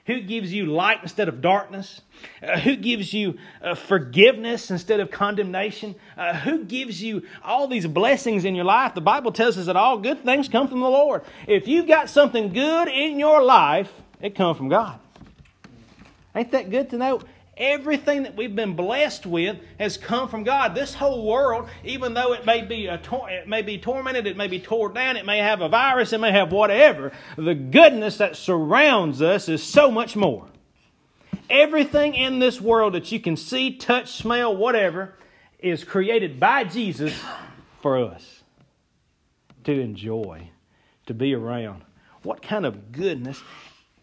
Who 0.08 0.22
gives 0.22 0.54
you 0.54 0.68
light 0.68 1.00
instead 1.02 1.30
of 1.30 1.42
darkness? 1.42 2.02
Uh, 2.42 2.60
who 2.60 2.76
gives 2.76 3.12
you 3.12 3.40
uh, 3.64 3.74
forgiveness 3.74 4.70
instead 4.70 5.00
of 5.00 5.10
condemnation? 5.10 5.96
Uh, 6.16 6.36
who 6.36 6.64
gives 6.64 7.02
you 7.02 7.24
all 7.44 7.68
these 7.68 7.88
blessings 7.88 8.46
in 8.46 8.54
your 8.54 8.66
life? 8.66 8.94
The 8.94 9.02
Bible 9.02 9.32
tells 9.32 9.58
us 9.58 9.66
that 9.66 9.76
all 9.76 9.98
good 9.98 10.24
things 10.24 10.48
come 10.48 10.68
from 10.68 10.82
the 10.82 10.90
Lord. 10.90 11.24
If 11.48 11.68
you've 11.68 11.88
got 11.88 12.10
something 12.10 12.54
good 12.54 12.88
in 12.88 13.18
your 13.18 13.42
life, 13.42 13.92
it 14.26 14.34
comes 14.34 14.58
from 14.58 14.70
God. 14.70 15.00
Ain't 16.36 16.52
that 16.52 16.72
good 16.72 16.90
to 16.90 16.98
know? 16.98 17.22
Everything 17.58 18.24
that 18.24 18.36
we've 18.36 18.56
been 18.56 18.76
blessed 18.76 19.26
with 19.26 19.58
has 19.80 19.98
come 19.98 20.28
from 20.28 20.44
God. 20.44 20.76
This 20.76 20.94
whole 20.94 21.26
world, 21.26 21.70
even 21.86 22.14
though 22.14 22.34
it 22.34 22.46
may 22.46 22.64
be 22.64 22.88
a 22.88 22.98
tor- 22.98 23.30
it 23.30 23.48
may 23.48 23.62
be 23.62 23.78
tormented, 23.78 24.28
it 24.28 24.36
may 24.36 24.48
be 24.48 24.60
torn 24.60 24.94
down, 24.94 25.16
it 25.16 25.26
may 25.26 25.38
have 25.38 25.62
a 25.62 25.70
virus, 25.70 26.12
it 26.12 26.20
may 26.20 26.32
have 26.32 26.52
whatever, 26.52 27.14
the 27.38 27.54
goodness 27.54 28.18
that 28.18 28.36
surrounds 28.36 29.22
us 29.22 29.48
is 29.48 29.64
so 29.64 29.90
much 29.90 30.16
more. 30.16 30.48
Everything 31.50 32.16
in 32.16 32.40
this 32.40 32.60
world 32.60 32.96
that 32.96 33.12
you 33.12 33.20
can 33.20 33.38
see, 33.38 33.78
touch, 33.78 34.12
smell, 34.12 34.58
whatever, 34.58 35.14
is 35.60 35.84
created 35.84 36.40
by 36.40 36.64
Jesus 36.64 37.14
for 37.80 37.98
us 38.04 38.42
to 39.64 39.80
enjoy, 39.80 40.50
to 41.06 41.14
be 41.14 41.36
around. 41.36 41.84
What 42.24 42.42
kind 42.42 42.66
of 42.66 42.92
goodness, 42.92 43.40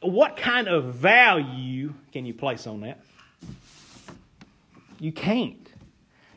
what 0.03 0.37
kind 0.37 0.69
of 0.69 0.95
value 0.95 1.95
can 2.13 2.27
you 2.27 2.35
place 2.35 2.67
on 2.67 2.81
that? 2.83 3.01
You 4.99 5.13
can't. 5.13 5.69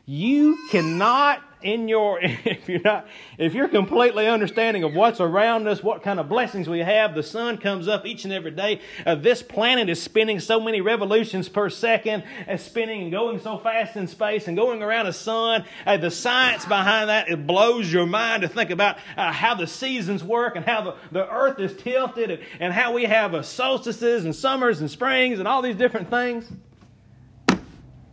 You 0.06 0.58
cannot 0.70 1.42
in 1.66 1.88
your 1.88 2.18
if 2.22 2.68
you're 2.68 2.80
not 2.80 3.06
if 3.38 3.54
you're 3.54 3.68
completely 3.68 4.26
understanding 4.26 4.84
of 4.84 4.94
what's 4.94 5.20
around 5.20 5.66
us 5.66 5.82
what 5.82 6.02
kind 6.02 6.20
of 6.20 6.28
blessings 6.28 6.68
we 6.68 6.78
have 6.78 7.14
the 7.14 7.22
sun 7.22 7.58
comes 7.58 7.88
up 7.88 8.06
each 8.06 8.24
and 8.24 8.32
every 8.32 8.50
day. 8.50 8.80
Uh, 9.04 9.14
this 9.14 9.42
planet 9.42 9.88
is 9.88 10.00
spinning 10.00 10.38
so 10.40 10.60
many 10.60 10.80
revolutions 10.80 11.48
per 11.48 11.68
second 11.68 12.22
and 12.46 12.60
spinning 12.60 13.02
and 13.02 13.12
going 13.12 13.40
so 13.40 13.58
fast 13.58 13.96
in 13.96 14.06
space 14.06 14.46
and 14.46 14.56
going 14.56 14.82
around 14.82 15.06
the 15.06 15.12
sun. 15.12 15.64
Uh, 15.84 15.96
the 15.96 16.10
science 16.10 16.64
behind 16.64 17.08
that 17.08 17.28
it 17.28 17.46
blows 17.46 17.92
your 17.92 18.06
mind 18.06 18.42
to 18.42 18.48
think 18.48 18.70
about 18.70 18.96
uh, 19.16 19.32
how 19.32 19.54
the 19.54 19.66
seasons 19.66 20.22
work 20.22 20.56
and 20.56 20.64
how 20.64 20.82
the, 20.82 20.94
the 21.12 21.30
earth 21.30 21.58
is 21.58 21.76
tilted 21.76 22.30
and, 22.30 22.42
and 22.60 22.72
how 22.72 22.92
we 22.92 23.04
have 23.04 23.34
uh, 23.34 23.42
solstices 23.42 24.24
and 24.24 24.34
summers 24.34 24.80
and 24.80 24.90
springs 24.90 25.38
and 25.38 25.48
all 25.48 25.62
these 25.62 25.76
different 25.76 26.08
things. 26.10 26.50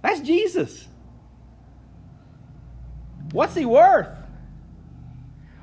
That's 0.02 0.20
Jesus. 0.20 0.88
What's 3.34 3.56
he 3.56 3.65
worth? 3.65 4.08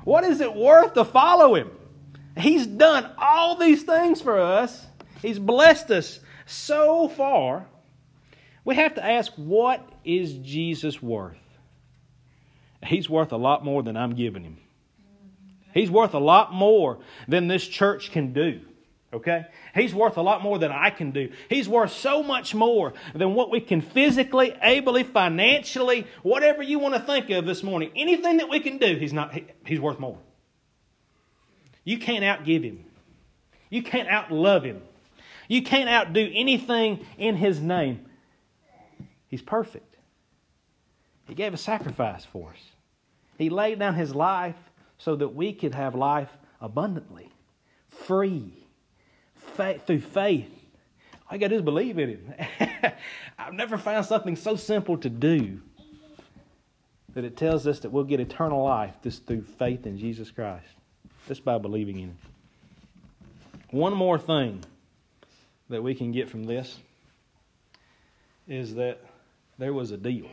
What 0.03 0.23
is 0.23 0.41
it 0.41 0.53
worth 0.55 0.93
to 0.93 1.05
follow 1.05 1.55
him? 1.55 1.71
He's 2.37 2.67
done 2.67 3.09
all 3.17 3.55
these 3.55 3.83
things 3.83 4.21
for 4.21 4.39
us. 4.39 4.85
He's 5.21 5.39
blessed 5.39 5.89
us 5.89 6.19
so 6.45 7.07
far. 7.07 7.65
We 8.63 8.75
have 8.75 8.95
to 8.95 9.05
ask, 9.05 9.31
what 9.35 9.87
is 10.03 10.33
Jesus 10.33 11.01
worth? 11.01 11.37
He's 12.85 13.09
worth 13.09 13.31
a 13.31 13.37
lot 13.37 13.63
more 13.63 13.81
than 13.83 13.95
I'm 13.95 14.15
giving 14.15 14.43
him. 14.43 14.57
He's 15.73 15.89
worth 15.89 16.13
a 16.13 16.19
lot 16.19 16.53
more 16.53 16.99
than 17.27 17.47
this 17.47 17.65
church 17.65 18.11
can 18.11 18.33
do. 18.33 18.61
Okay? 19.13 19.45
He's 19.75 19.93
worth 19.93 20.17
a 20.17 20.21
lot 20.21 20.41
more 20.41 20.57
than 20.57 20.71
I 20.71 20.89
can 20.89 21.11
do. 21.11 21.31
He's 21.49 21.67
worth 21.67 21.91
so 21.91 22.23
much 22.23 22.55
more 22.55 22.93
than 23.13 23.33
what 23.35 23.51
we 23.51 23.59
can 23.59 23.81
physically, 23.81 24.55
ably, 24.61 25.03
financially, 25.03 26.07
whatever 26.23 26.63
you 26.63 26.79
want 26.79 26.95
to 26.95 27.01
think 27.01 27.29
of 27.29 27.45
this 27.45 27.61
morning. 27.61 27.91
Anything 27.95 28.37
that 28.37 28.49
we 28.49 28.61
can 28.61 28.77
do, 28.77 28.95
he's 28.95 29.13
not 29.13 29.33
he, 29.33 29.45
he's 29.65 29.79
worth 29.79 29.99
more. 29.99 30.17
You 31.83 31.97
can't 31.97 32.23
outgive 32.23 32.63
him. 32.63 32.85
You 33.69 33.83
can't 33.83 34.07
outlove 34.07 34.63
him. 34.63 34.81
You 35.47 35.61
can't 35.61 35.89
outdo 35.89 36.31
anything 36.33 37.05
in 37.17 37.35
his 37.35 37.59
name. 37.59 38.05
He's 39.27 39.41
perfect. 39.41 39.95
He 41.27 41.35
gave 41.35 41.53
a 41.53 41.57
sacrifice 41.57 42.23
for 42.23 42.51
us. 42.51 42.61
He 43.37 43.49
laid 43.49 43.79
down 43.79 43.95
his 43.95 44.13
life 44.13 44.55
so 44.97 45.15
that 45.15 45.29
we 45.29 45.53
could 45.53 45.73
have 45.73 45.95
life 45.95 46.29
abundantly, 46.61 47.29
free, 47.87 48.60
faith, 49.53 49.85
through 49.85 50.01
faith. 50.01 50.49
All 51.29 51.35
you 51.35 51.39
got 51.39 51.47
to 51.47 51.49
do 51.49 51.55
is 51.55 51.61
believe 51.61 51.97
in 51.97 52.09
him. 52.09 52.33
I've 53.39 53.53
never 53.53 53.77
found 53.77 54.05
something 54.05 54.35
so 54.35 54.55
simple 54.55 54.97
to 54.97 55.09
do 55.09 55.61
that 57.13 57.23
it 57.23 57.37
tells 57.37 57.67
us 57.67 57.79
that 57.79 57.91
we'll 57.91 58.03
get 58.03 58.19
eternal 58.19 58.63
life 58.63 58.95
just 59.03 59.25
through 59.25 59.43
faith 59.43 59.85
in 59.85 59.97
Jesus 59.97 60.31
Christ, 60.31 60.67
just 61.27 61.43
by 61.43 61.57
believing 61.57 61.99
in 61.99 62.09
him. 62.09 62.17
One 63.71 63.93
more 63.93 64.19
thing 64.19 64.63
that 65.69 65.81
we 65.81 65.95
can 65.95 66.11
get 66.11 66.29
from 66.29 66.43
this 66.43 66.77
is 68.47 68.75
that 68.75 68.99
there 69.57 69.73
was 69.73 69.91
a 69.91 69.97
deal. 69.97 70.27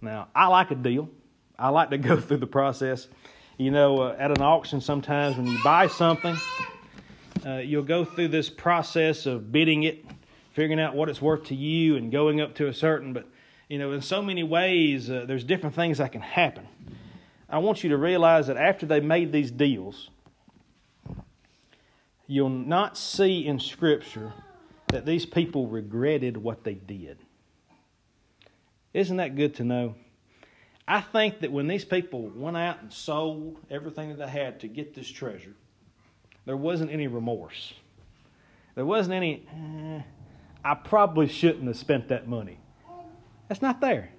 Now, 0.00 0.28
I 0.34 0.46
like 0.46 0.70
a 0.70 0.74
deal. 0.74 1.10
I 1.58 1.68
like 1.68 1.90
to 1.90 1.98
go 1.98 2.16
through 2.20 2.38
the 2.38 2.46
process. 2.46 3.08
You 3.58 3.70
know, 3.70 4.02
uh, 4.02 4.16
at 4.18 4.30
an 4.30 4.42
auction, 4.42 4.80
sometimes 4.80 5.36
when 5.36 5.46
you 5.46 5.58
buy 5.62 5.86
something, 5.86 6.36
uh, 7.44 7.56
you'll 7.58 7.82
go 7.82 8.04
through 8.04 8.28
this 8.28 8.48
process 8.48 9.26
of 9.26 9.50
bidding 9.50 9.82
it, 9.82 10.04
figuring 10.52 10.80
out 10.80 10.94
what 10.94 11.08
it's 11.08 11.20
worth 11.20 11.44
to 11.44 11.54
you, 11.54 11.96
and 11.96 12.12
going 12.12 12.40
up 12.40 12.54
to 12.56 12.68
a 12.68 12.74
certain. 12.74 13.12
But 13.12 13.26
you 13.68 13.78
know, 13.78 13.92
in 13.92 14.02
so 14.02 14.22
many 14.22 14.42
ways, 14.42 15.10
uh, 15.10 15.24
there's 15.26 15.44
different 15.44 15.74
things 15.74 15.98
that 15.98 16.12
can 16.12 16.20
happen. 16.20 16.66
I 17.48 17.58
want 17.58 17.82
you 17.82 17.90
to 17.90 17.96
realize 17.96 18.46
that 18.46 18.56
after 18.56 18.86
they 18.86 19.00
made 19.00 19.32
these 19.32 19.50
deals, 19.50 20.08
you'll 22.26 22.48
not 22.48 22.96
see 22.96 23.46
in 23.46 23.58
Scripture 23.58 24.32
that 24.88 25.04
these 25.04 25.26
people 25.26 25.66
regretted 25.66 26.36
what 26.36 26.64
they 26.64 26.74
did. 26.74 27.18
Isn't 28.94 29.16
that 29.16 29.36
good 29.36 29.54
to 29.56 29.64
know? 29.64 29.94
I 30.86 31.00
think 31.00 31.40
that 31.40 31.52
when 31.52 31.66
these 31.66 31.84
people 31.84 32.28
went 32.34 32.56
out 32.56 32.82
and 32.82 32.92
sold 32.92 33.58
everything 33.70 34.10
that 34.10 34.18
they 34.18 34.28
had 34.28 34.60
to 34.60 34.68
get 34.68 34.94
this 34.94 35.08
treasure, 35.08 35.54
there 36.44 36.56
wasn't 36.56 36.90
any 36.90 37.06
remorse. 37.06 37.74
There 38.74 38.86
wasn't 38.86 39.14
any, 39.14 39.46
eh, 39.54 40.02
I 40.64 40.74
probably 40.74 41.28
shouldn't 41.28 41.66
have 41.66 41.76
spent 41.76 42.08
that 42.08 42.26
money. 42.26 42.58
That's 43.48 43.62
not 43.62 43.80
there. 43.80 44.10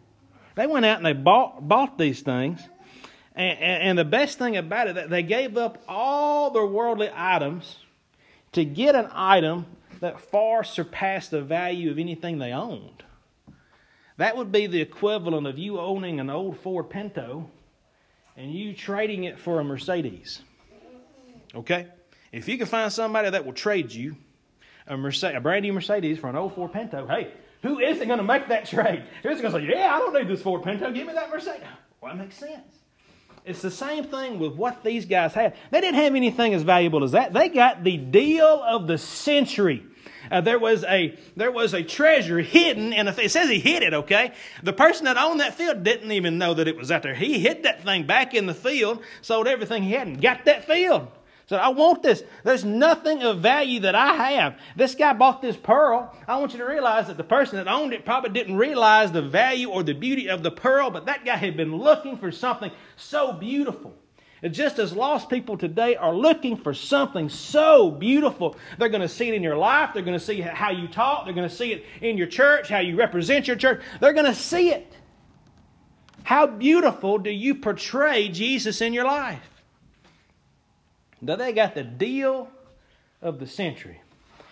They 0.55 0.67
went 0.67 0.85
out 0.85 0.97
and 0.97 1.05
they 1.05 1.13
bought, 1.13 1.67
bought 1.67 1.97
these 1.97 2.21
things. 2.21 2.61
And, 3.35 3.57
and, 3.59 3.83
and 3.83 3.97
the 3.97 4.05
best 4.05 4.37
thing 4.37 4.57
about 4.57 4.87
it, 4.87 4.95
that 4.95 5.09
they 5.09 5.23
gave 5.23 5.57
up 5.57 5.81
all 5.87 6.51
their 6.51 6.65
worldly 6.65 7.09
items 7.13 7.77
to 8.51 8.63
get 8.63 8.95
an 8.95 9.09
item 9.11 9.65
that 9.99 10.19
far 10.19 10.63
surpassed 10.63 11.31
the 11.31 11.41
value 11.41 11.89
of 11.89 11.97
anything 11.97 12.37
they 12.37 12.51
owned. 12.51 13.03
That 14.17 14.37
would 14.37 14.51
be 14.51 14.67
the 14.67 14.81
equivalent 14.81 15.47
of 15.47 15.57
you 15.57 15.79
owning 15.79 16.19
an 16.19 16.29
old 16.29 16.59
Ford 16.59 16.89
Pinto 16.89 17.49
and 18.37 18.53
you 18.53 18.73
trading 18.73 19.23
it 19.23 19.39
for 19.39 19.59
a 19.59 19.63
Mercedes. 19.63 20.41
Okay? 21.55 21.87
If 22.33 22.49
you 22.49 22.57
can 22.57 22.67
find 22.67 22.91
somebody 22.91 23.29
that 23.29 23.45
will 23.45 23.53
trade 23.53 23.93
you 23.93 24.17
a, 24.87 24.97
Mercedes, 24.97 25.37
a 25.37 25.39
brand 25.39 25.63
new 25.63 25.71
Mercedes 25.71 26.19
for 26.19 26.29
an 26.29 26.35
old 26.35 26.53
Ford 26.55 26.73
Pinto, 26.73 27.07
hey, 27.07 27.31
who 27.61 27.79
isn't 27.79 28.05
going 28.05 28.17
to 28.17 28.23
make 28.23 28.49
that 28.49 28.65
trade? 28.65 29.03
Who 29.21 29.29
isn't 29.29 29.41
going 29.41 29.53
to 29.53 29.71
say, 29.71 29.79
yeah, 29.79 29.95
I 29.95 29.99
don't 29.99 30.13
need 30.13 30.27
this 30.27 30.41
Ford 30.41 30.63
Pinto. 30.63 30.91
Give 30.91 31.07
me 31.07 31.13
that 31.13 31.29
Mercedes. 31.29 31.61
Well, 32.01 32.13
that 32.13 32.21
makes 32.21 32.35
sense. 32.35 32.67
It's 33.45 33.61
the 33.61 33.71
same 33.71 34.03
thing 34.05 34.39
with 34.39 34.55
what 34.55 34.83
these 34.83 35.05
guys 35.05 35.33
had. 35.33 35.55
They 35.71 35.79
didn't 35.79 36.01
have 36.01 36.15
anything 36.15 36.53
as 36.53 36.63
valuable 36.63 37.03
as 37.03 37.11
that. 37.11 37.33
They 37.33 37.49
got 37.49 37.83
the 37.83 37.97
deal 37.97 38.45
of 38.45 38.87
the 38.87 38.97
century 38.97 39.85
uh, 40.31 40.41
there 40.41 40.59
was 40.59 40.83
a 40.85 41.17
there 41.35 41.51
was 41.51 41.73
a 41.73 41.83
treasure 41.83 42.39
hidden, 42.39 42.93
and 42.93 43.07
it 43.07 43.31
says 43.31 43.49
he 43.49 43.59
hid 43.59 43.83
it. 43.83 43.93
Okay, 43.93 44.31
the 44.61 44.73
person 44.73 45.05
that 45.05 45.17
owned 45.17 45.39
that 45.39 45.55
field 45.55 45.83
didn't 45.83 46.11
even 46.11 46.37
know 46.37 46.53
that 46.53 46.67
it 46.67 46.77
was 46.77 46.91
out 46.91 47.03
there. 47.03 47.13
He 47.13 47.39
hid 47.39 47.63
that 47.63 47.83
thing 47.83 48.05
back 48.05 48.33
in 48.33 48.45
the 48.45 48.53
field, 48.53 49.03
sold 49.21 49.47
everything 49.47 49.83
he 49.83 49.91
had, 49.91 50.07
and 50.07 50.21
got 50.21 50.45
that 50.45 50.65
field. 50.65 51.07
Said, 51.47 51.59
I 51.59 51.69
want 51.69 52.03
this. 52.03 52.23
There's 52.43 52.63
nothing 52.63 53.21
of 53.21 53.39
value 53.39 53.81
that 53.81 53.95
I 53.95 54.13
have. 54.31 54.57
This 54.77 54.95
guy 54.95 55.11
bought 55.11 55.41
this 55.41 55.57
pearl. 55.57 56.15
I 56.25 56.37
want 56.37 56.53
you 56.53 56.59
to 56.59 56.65
realize 56.65 57.07
that 57.07 57.17
the 57.17 57.23
person 57.23 57.57
that 57.57 57.67
owned 57.67 57.93
it 57.93 58.05
probably 58.05 58.29
didn't 58.29 58.55
realize 58.55 59.11
the 59.11 59.21
value 59.21 59.69
or 59.69 59.83
the 59.83 59.93
beauty 59.93 60.29
of 60.29 60.41
the 60.41 60.51
pearl, 60.51 60.89
but 60.89 61.05
that 61.07 61.25
guy 61.25 61.35
had 61.35 61.57
been 61.57 61.75
looking 61.75 62.17
for 62.17 62.31
something 62.31 62.71
so 62.95 63.33
beautiful. 63.33 63.93
Just 64.51 64.77
as 64.77 64.93
lost 64.93 65.29
people 65.29 65.57
today 65.57 65.95
are 65.95 66.13
looking 66.13 66.57
for 66.57 66.73
something 66.73 67.29
so 67.29 67.89
beautiful, 67.91 68.57
they're 68.77 68.89
going 68.89 69.01
to 69.01 69.07
see 69.07 69.29
it 69.29 69.33
in 69.33 69.43
your 69.43 69.55
life. 69.55 69.91
They're 69.93 70.03
going 70.03 70.19
to 70.19 70.25
see 70.25 70.41
how 70.41 70.71
you 70.71 70.87
talk. 70.87 71.25
They're 71.25 71.33
going 71.33 71.47
to 71.47 71.55
see 71.55 71.71
it 71.71 71.85
in 72.01 72.17
your 72.17 72.27
church, 72.27 72.67
how 72.67 72.79
you 72.79 72.97
represent 72.97 73.47
your 73.47 73.55
church. 73.55 73.81
They're 74.01 74.13
going 74.13 74.25
to 74.25 74.35
see 74.35 74.71
it. 74.71 74.93
How 76.23 76.47
beautiful 76.47 77.19
do 77.19 77.29
you 77.29 77.55
portray 77.55 78.27
Jesus 78.29 78.81
in 78.81 78.93
your 78.93 79.05
life? 79.05 79.52
Now, 81.23 81.37
they 81.37 81.53
got 81.53 81.73
the 81.73 81.83
deal 81.83 82.49
of 83.21 83.39
the 83.39 83.47
century. 83.47 84.01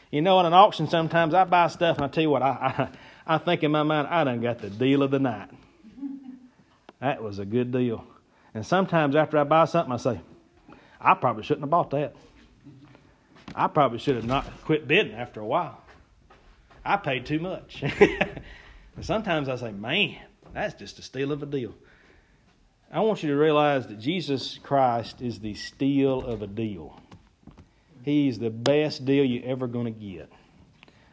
You 0.09 0.21
know, 0.21 0.39
at 0.39 0.45
an 0.45 0.53
auction, 0.53 0.87
sometimes 0.87 1.33
I 1.33 1.43
buy 1.43 1.67
stuff, 1.67 1.97
and 1.97 2.05
I 2.05 2.07
tell 2.07 2.23
you 2.23 2.29
what, 2.29 2.41
I, 2.41 2.89
I, 3.27 3.35
I 3.35 3.37
think 3.39 3.63
in 3.63 3.71
my 3.71 3.83
mind, 3.83 4.07
I 4.07 4.23
done 4.23 4.39
got 4.41 4.59
the 4.59 4.69
deal 4.69 5.03
of 5.03 5.11
the 5.11 5.19
night. 5.19 5.49
That 7.01 7.21
was 7.21 7.39
a 7.39 7.45
good 7.45 7.73
deal. 7.73 8.05
And 8.53 8.65
sometimes 8.65 9.17
after 9.17 9.37
I 9.37 9.43
buy 9.43 9.65
something, 9.65 9.91
I 9.91 9.97
say, 9.97 10.21
I 10.99 11.13
probably 11.15 11.43
shouldn't 11.43 11.63
have 11.63 11.69
bought 11.69 11.89
that. 11.91 12.15
I 13.53 13.67
probably 13.67 13.99
should 13.99 14.15
have 14.15 14.25
not 14.25 14.45
quit 14.63 14.87
bidding 14.87 15.13
after 15.13 15.41
a 15.41 15.45
while. 15.45 15.81
I 16.85 16.95
paid 16.97 17.25
too 17.25 17.39
much. 17.39 17.83
sometimes 19.01 19.49
I 19.49 19.57
say, 19.57 19.71
man, 19.71 20.17
that's 20.53 20.75
just 20.75 20.99
a 20.99 21.01
steal 21.01 21.33
of 21.33 21.43
a 21.43 21.45
deal. 21.45 21.73
I 22.91 22.99
want 22.99 23.23
you 23.23 23.29
to 23.29 23.35
realize 23.37 23.87
that 23.87 23.99
Jesus 23.99 24.59
Christ 24.61 25.21
is 25.21 25.39
the 25.39 25.53
steal 25.53 26.25
of 26.25 26.41
a 26.41 26.47
deal. 26.47 26.99
He's 28.03 28.39
the 28.39 28.49
best 28.49 29.05
deal 29.05 29.23
you're 29.23 29.45
ever 29.45 29.67
going 29.67 29.85
to 29.85 29.99
get. 29.99 30.29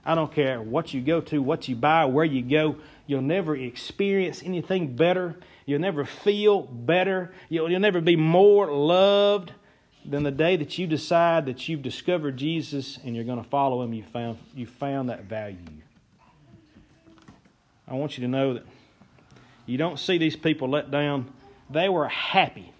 I 0.05 0.15
don't 0.15 0.33
care 0.33 0.61
what 0.61 0.93
you 0.93 1.01
go 1.01 1.21
to, 1.21 1.41
what 1.41 1.69
you 1.69 1.77
buy, 1.77 2.07
where 2.07 2.25
you 2.25 2.43
go, 2.43 2.77
you'll 3.07 3.23
never 3.23 3.55
experience 3.55 4.43
anything 4.43 4.97
better 4.97 5.37
You'll 5.69 5.83
never 5.83 6.07
feel 6.07 6.63
better. 6.63 7.31
You'll, 7.51 7.71
you'll 7.71 7.81
never 7.81 8.01
be 8.01 8.17
more 8.17 8.73
loved 8.73 9.53
than 10.03 10.23
the 10.23 10.31
day 10.31 10.57
that 10.57 10.79
you 10.79 10.87
decide 10.87 11.45
that 11.45 11.69
you've 11.69 11.83
discovered 11.83 12.39
Jesus 12.39 12.99
and 13.05 13.15
you're 13.15 13.27
going 13.27 13.43
to 13.43 13.49
follow 13.51 13.83
him. 13.83 13.93
You 13.93 14.03
found, 14.03 14.39
you 14.55 14.65
found 14.65 15.11
that 15.11 15.25
value. 15.25 15.59
I 17.87 17.97
want 17.97 18.17
you 18.17 18.23
to 18.23 18.29
know 18.29 18.55
that 18.55 18.63
you 19.67 19.77
don't 19.77 19.99
see 19.99 20.17
these 20.17 20.37
people 20.37 20.71
let 20.71 20.91
down. 20.91 21.31
They 21.71 21.89
were 21.89 22.09
happy. 22.09 22.73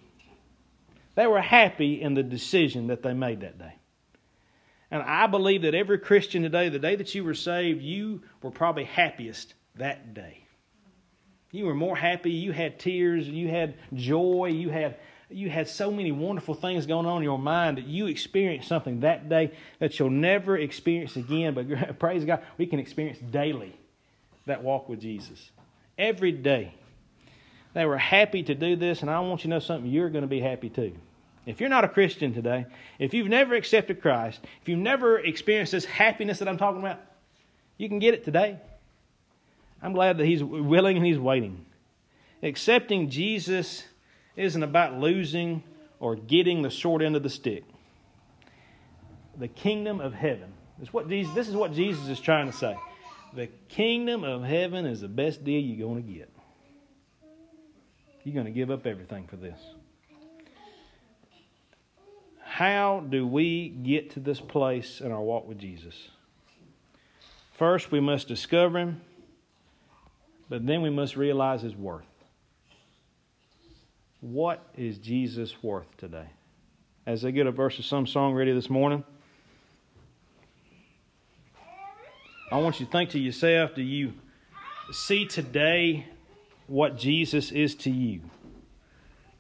They 1.15 1.27
were 1.27 1.41
happy 1.41 2.01
in 2.01 2.15
the 2.15 2.23
decision 2.23 2.87
that 2.89 3.03
they 3.03 3.13
made 3.13 3.41
that 3.41 3.59
day. 3.59 3.75
And 4.91 5.03
I 5.03 5.27
believe 5.27 5.63
that 5.63 5.75
every 5.75 5.99
Christian 5.99 6.43
today, 6.43 6.69
the 6.69 6.79
day 6.79 6.97
that 6.97 7.15
you 7.15 7.25
were 7.25 7.35
saved, 7.35 7.83
you 7.83 8.23
were 8.43 8.51
probably 8.51 8.85
happiest 8.85 9.55
that 9.77 10.15
day. 10.15 10.45
You 11.51 11.67
were 11.67 11.75
more 11.75 11.97
happy. 11.97 12.31
You 12.31 12.53
had 12.53 12.79
tears. 12.79 13.29
You 13.29 13.49
had 13.49 13.75
joy. 13.95 14.47
You 14.47 14.71
had 14.71 14.97
you 15.31 15.51
had 15.51 15.69
so 15.69 15.91
many 15.91 16.11
wonderful 16.11 16.55
things 16.55 16.87
going 16.87 17.05
on 17.05 17.19
in 17.19 17.23
your 17.23 17.39
mind 17.39 17.77
that 17.77 17.87
you 17.87 18.07
experienced 18.07 18.67
something 18.67 19.01
that 19.01 19.29
day 19.29 19.53
that 19.79 19.99
you'll 19.99 20.09
never 20.09 20.57
experience 20.57 21.17
again. 21.17 21.53
But 21.53 21.99
praise 21.99 22.25
God, 22.25 22.43
we 22.57 22.67
can 22.67 22.79
experience 22.79 23.19
daily 23.19 23.77
that 24.47 24.63
walk 24.63 24.89
with 24.89 25.01
Jesus. 25.01 25.51
Every 25.99 26.33
day. 26.33 26.75
They 27.79 27.87
were 27.87 27.97
happy 27.97 28.43
to 28.43 28.57
do 28.57 28.75
this, 28.75 29.03
and 29.03 29.09
I 29.09 29.21
want 29.21 29.43
you 29.45 29.51
to 29.51 29.51
know 29.51 29.59
something. 29.61 29.89
You're 29.89 30.11
going 30.11 30.23
to 30.23 30.29
be 30.29 30.41
happy 30.41 30.69
too. 30.69 30.97
If 31.47 31.61
you're 31.61 31.69
not 31.69 31.85
a 31.85 31.89
Christian 31.89 32.35
today, 32.35 32.67
if 32.99 33.15
you've 33.15 33.29
never 33.29 33.55
accepted 33.55 34.03
Christ, 34.03 34.41
if 34.61 34.69
you've 34.69 34.81
never 34.81 35.21
experienced 35.21 35.71
this 35.71 35.85
happiness 35.85 36.41
that 36.41 36.49
I'm 36.49 36.59
talking 36.59 36.81
about, 36.81 36.99
you 37.77 37.89
can 37.89 38.01
get 38.01 38.15
it 38.15 38.25
today. 38.25 38.59
I'm 39.81 39.93
glad 39.93 40.19
that 40.19 40.27
he's 40.27 40.43
willing 40.43 40.97
and 40.97 41.07
he's 41.07 41.21
waiting. 41.21 41.67
Accepting 42.43 43.11
Jesus 43.11 43.85
isn't 44.35 44.65
about 44.65 44.99
losing 44.99 45.63
or 46.01 46.17
getting 46.17 46.63
the 46.63 46.71
short 46.71 47.01
end 47.01 47.15
of 47.15 47.23
the 47.23 47.31
stick. 47.31 47.63
The 49.37 49.47
kingdom 49.47 50.01
of 50.01 50.15
heaven 50.15 50.53
This, 50.81 50.93
what 50.93 51.09
Jesus, 51.09 51.33
this 51.33 51.47
is 51.47 51.55
what 51.55 51.73
Jesus 51.75 52.09
is 52.09 52.19
trying 52.19 52.51
to 52.51 52.53
say. 52.53 52.77
The 53.35 53.47
kingdom 53.69 54.25
of 54.25 54.43
heaven 54.43 54.85
is 54.85 55.01
the 55.01 55.07
best 55.07 55.45
deal 55.45 55.63
you're 55.63 55.87
going 55.87 56.03
to 56.03 56.13
get. 56.13 56.29
You're 58.25 58.35
going 58.35 58.47
to 58.47 58.53
give 58.53 58.71
up 58.71 58.87
everything 58.87 59.27
for 59.27 59.37
this. 59.37 59.59
How 62.43 63.05
do 63.09 63.27
we 63.27 63.69
get 63.69 64.11
to 64.13 64.21
this 64.21 64.41
place 64.41 65.01
in 65.01 65.13
our 65.13 65.21
walk 65.21 65.47
with 65.47 65.59
Jesus? 65.59 66.09
First, 67.53 67.93
we 67.93 68.01
must 68.01 68.27
discover 68.27 68.79
Him, 68.79 69.01
but 70.49 70.67
then 70.67 70.83
we 70.83 70.91
must 70.91 71.17
realize 71.17 71.63
His 71.63 71.77
worth. 71.77 72.07
What 74.21 74.67
is 74.77 74.99
Jesus 74.99 75.63
worth 75.63 75.97
today? 75.97 76.27
As 77.07 77.25
I 77.25 77.31
get 77.31 77.47
a 77.47 77.53
verse 77.53 77.79
of 77.79 77.85
some 77.85 78.07
song 78.07 78.35
ready 78.35 78.53
this 78.53 78.69
morning, 78.69 79.05
I 82.51 82.59
want 82.59 82.81
you 82.81 82.87
to 82.87 82.93
think 82.93 83.11
to 83.11 83.19
yourself 83.19 83.75
do 83.75 83.83
you 83.83 84.15
see 84.91 85.27
today 85.27 86.07
what 86.69 86.97
Jesus 86.97 87.51
is 87.51 87.75
to 87.77 87.91
you? 87.91 88.21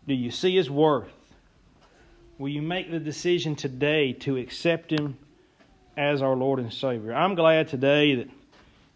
Do 0.06 0.14
you 0.14 0.30
see 0.30 0.56
his 0.56 0.70
worth? 0.70 1.12
Will 2.38 2.48
you 2.48 2.62
make 2.62 2.90
the 2.90 2.98
decision 2.98 3.54
today 3.54 4.12
to 4.14 4.36
accept 4.36 4.90
him 4.90 5.18
as 5.96 6.22
our 6.22 6.34
Lord 6.34 6.58
and 6.58 6.72
Savior? 6.72 7.14
I'm 7.14 7.34
glad 7.34 7.68
today 7.68 8.14
that 8.14 8.30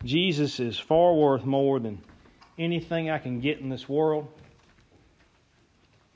Jesus 0.05 0.59
is 0.59 0.79
far 0.79 1.15
worth 1.15 1.45
more 1.45 1.79
than 1.79 2.01
anything 2.59 3.11
I 3.11 3.19
can 3.19 3.41
get 3.41 3.59
in 3.59 3.69
this 3.69 3.89
world. 3.89 4.29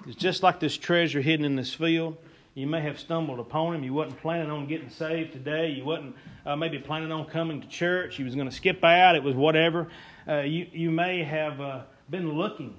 It's 0.06 0.16
just 0.16 0.42
like 0.42 0.60
this 0.60 0.76
treasure 0.76 1.20
hidden 1.20 1.44
in 1.44 1.56
this 1.56 1.74
field. 1.74 2.16
You 2.54 2.66
may 2.66 2.80
have 2.80 2.98
stumbled 2.98 3.38
upon 3.38 3.74
him. 3.74 3.84
You 3.84 3.92
wasn't 3.92 4.20
planning 4.22 4.50
on 4.50 4.66
getting 4.66 4.88
saved 4.88 5.32
today. 5.32 5.68
You 5.68 5.84
wasn't 5.84 6.16
uh, 6.46 6.56
maybe 6.56 6.78
planning 6.78 7.12
on 7.12 7.26
coming 7.26 7.60
to 7.60 7.68
church. 7.68 8.18
You 8.18 8.24
was 8.24 8.34
going 8.34 8.48
to 8.48 8.54
skip 8.54 8.82
out. 8.82 9.14
It 9.14 9.22
was 9.22 9.34
whatever. 9.34 9.88
Uh, 10.26 10.38
you 10.38 10.66
you 10.72 10.90
may 10.90 11.22
have 11.22 11.60
uh, 11.60 11.80
been 12.10 12.32
looking 12.32 12.74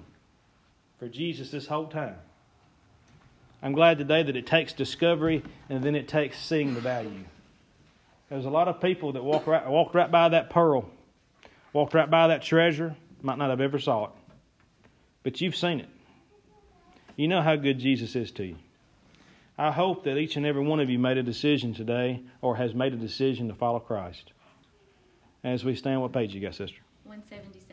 for 0.98 1.08
Jesus 1.08 1.50
this 1.50 1.66
whole 1.66 1.86
time. 1.86 2.16
I'm 3.62 3.72
glad 3.72 3.98
today 3.98 4.22
that 4.22 4.36
it 4.36 4.46
takes 4.46 4.72
discovery 4.72 5.42
and 5.68 5.82
then 5.82 5.94
it 5.94 6.08
takes 6.08 6.38
seeing 6.38 6.74
the 6.74 6.80
value. 6.80 7.24
There's 8.30 8.44
a 8.44 8.50
lot 8.50 8.68
of 8.68 8.80
people 8.80 9.12
that 9.12 9.24
walk 9.24 9.46
right, 9.46 9.66
walked 9.66 9.94
right 9.94 10.10
by 10.10 10.28
that 10.28 10.50
pearl, 10.50 10.88
walked 11.72 11.94
right 11.94 12.10
by 12.10 12.28
that 12.28 12.42
treasure, 12.42 12.94
might 13.22 13.38
not 13.38 13.50
have 13.50 13.60
ever 13.60 13.78
saw 13.78 14.06
it, 14.06 14.10
but 15.22 15.40
you've 15.40 15.56
seen 15.56 15.80
it. 15.80 15.88
You 17.16 17.26
know 17.26 17.42
how 17.42 17.56
good 17.56 17.78
Jesus 17.80 18.14
is 18.14 18.30
to 18.32 18.44
you. 18.44 18.56
I 19.58 19.72
hope 19.72 20.04
that 20.04 20.16
each 20.16 20.36
and 20.36 20.46
every 20.46 20.62
one 20.62 20.78
of 20.78 20.88
you 20.88 21.00
made 21.00 21.18
a 21.18 21.22
decision 21.22 21.74
today 21.74 22.22
or 22.40 22.56
has 22.56 22.74
made 22.74 22.92
a 22.92 22.96
decision 22.96 23.48
to 23.48 23.54
follow 23.54 23.80
Christ. 23.80 24.30
As 25.42 25.64
we 25.64 25.74
stand, 25.74 26.00
what 26.00 26.12
page 26.12 26.32
you 26.32 26.40
got, 26.40 26.54
sister? 26.54 26.78
177. 27.04 27.67